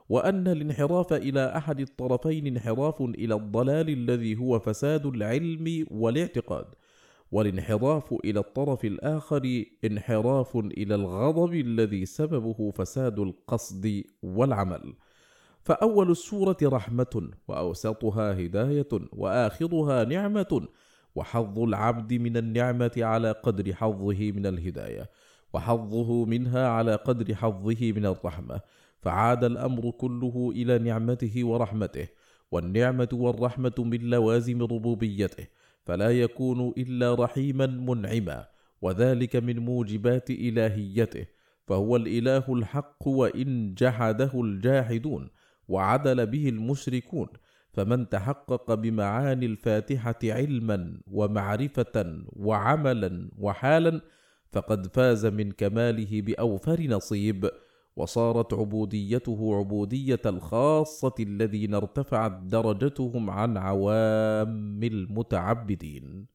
وأن 0.09 0.47
الانحراف 0.47 1.13
إلى 1.13 1.57
أحد 1.57 1.79
الطرفين 1.79 2.47
انحراف 2.47 3.01
إلى 3.01 3.35
الضلال 3.35 3.89
الذي 3.89 4.37
هو 4.37 4.59
فساد 4.59 5.05
العلم 5.05 5.85
والاعتقاد 5.91 6.65
والانحراف 7.31 8.13
إلى 8.25 8.39
الطرف 8.39 8.85
الآخر 8.85 9.63
انحراف 9.85 10.55
إلى 10.55 10.95
الغضب 10.95 11.53
الذي 11.53 12.05
سببه 12.05 12.71
فساد 12.71 13.19
القصد 13.19 14.03
والعمل. 14.23 14.93
فأول 15.61 16.11
السورة 16.11 16.57
رحمة 16.63 17.29
وأوسطها 17.47 18.33
هداية 18.33 18.87
وآخرها 19.13 20.03
نعمة 20.03 20.67
وحظ 21.15 21.59
العبد 21.59 22.13
من 22.13 22.37
النعمة 22.37 22.91
على 22.97 23.31
قدر 23.31 23.73
حظه 23.73 24.31
من 24.31 24.45
الهداية. 24.45 25.09
وحظه 25.53 26.25
منها 26.25 26.67
على 26.67 26.95
قدر 26.95 27.35
حظه 27.35 27.91
من 27.91 28.05
الرحمة. 28.05 28.61
فعاد 29.01 29.43
الأمر 29.43 29.91
كله 29.91 30.51
إلى 30.55 30.77
نعمته 30.79 31.43
ورحمته 31.43 32.07
والنعمة 32.51 33.09
والرحمة 33.13 33.73
من 33.77 34.09
لوازم 34.09 34.63
ربوبيته 34.63 35.47
فلا 35.85 36.09
يكون 36.11 36.73
إلا 36.77 37.15
رحيما 37.15 37.65
منعما 37.67 38.47
وذلك 38.81 39.35
من 39.35 39.59
موجبات 39.59 40.29
إلهيته. 40.29 41.25
فهو 41.67 41.95
الإله 41.95 42.45
الحق 42.49 43.07
وإن 43.07 43.73
جحده 43.73 44.31
الجاحدون 44.33 45.29
وعدل 45.67 46.25
به 46.25 46.49
المشركون. 46.49 47.27
فمن 47.73 48.09
تحقق 48.09 48.73
بمعاني 48.73 49.45
الفاتحة 49.45 50.19
علما 50.23 51.01
ومعرفة 51.07 52.23
وعملا 52.33 53.29
وحالا 53.37 54.01
فقد 54.51 54.87
فاز 54.87 55.25
من 55.25 55.51
كماله 55.51 56.21
بأوفر 56.21 56.81
نصيب 56.81 57.49
وصارت 57.95 58.53
عبوديته 58.53 59.55
عبودية 59.55 60.21
الخاصة 60.25 61.15
الذين 61.19 61.73
ارتفعت 61.73 62.31
درجتهم 62.31 63.29
عن 63.29 63.57
عوام 63.57 64.83
المتعبدين. 64.83 66.27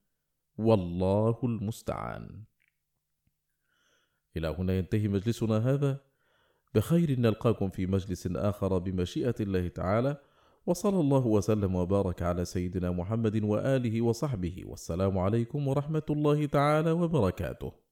والله 0.59 1.39
المستعان. 1.45 2.45
إلى 4.37 4.49
هنا 4.59 4.73
ينتهي 4.73 5.09
مجلسنا 5.09 5.57
هذا. 5.59 6.01
بخير 6.75 7.21
نلقاكم 7.21 7.71
في 7.71 7.87
مجلس 7.87 8.27
آخر 8.27 8.79
بمشيئة 8.79 9.35
الله 9.41 9.69
تعالى. 9.69 10.17
وصلى 10.67 11.01
الله 11.01 11.27
وسلم 11.27 11.75
وبارك 11.75 12.23
على 12.23 12.45
سيدنا 12.45 12.91
محمد 12.91 13.45
وآله 13.45 14.03
وصحبه. 14.03 14.63
والسلام 14.67 15.19
عليكم 15.19 15.69
ورحمة 15.69 16.07
الله 16.11 16.47
تعالى 16.47 16.91
وبركاته. 16.91 17.84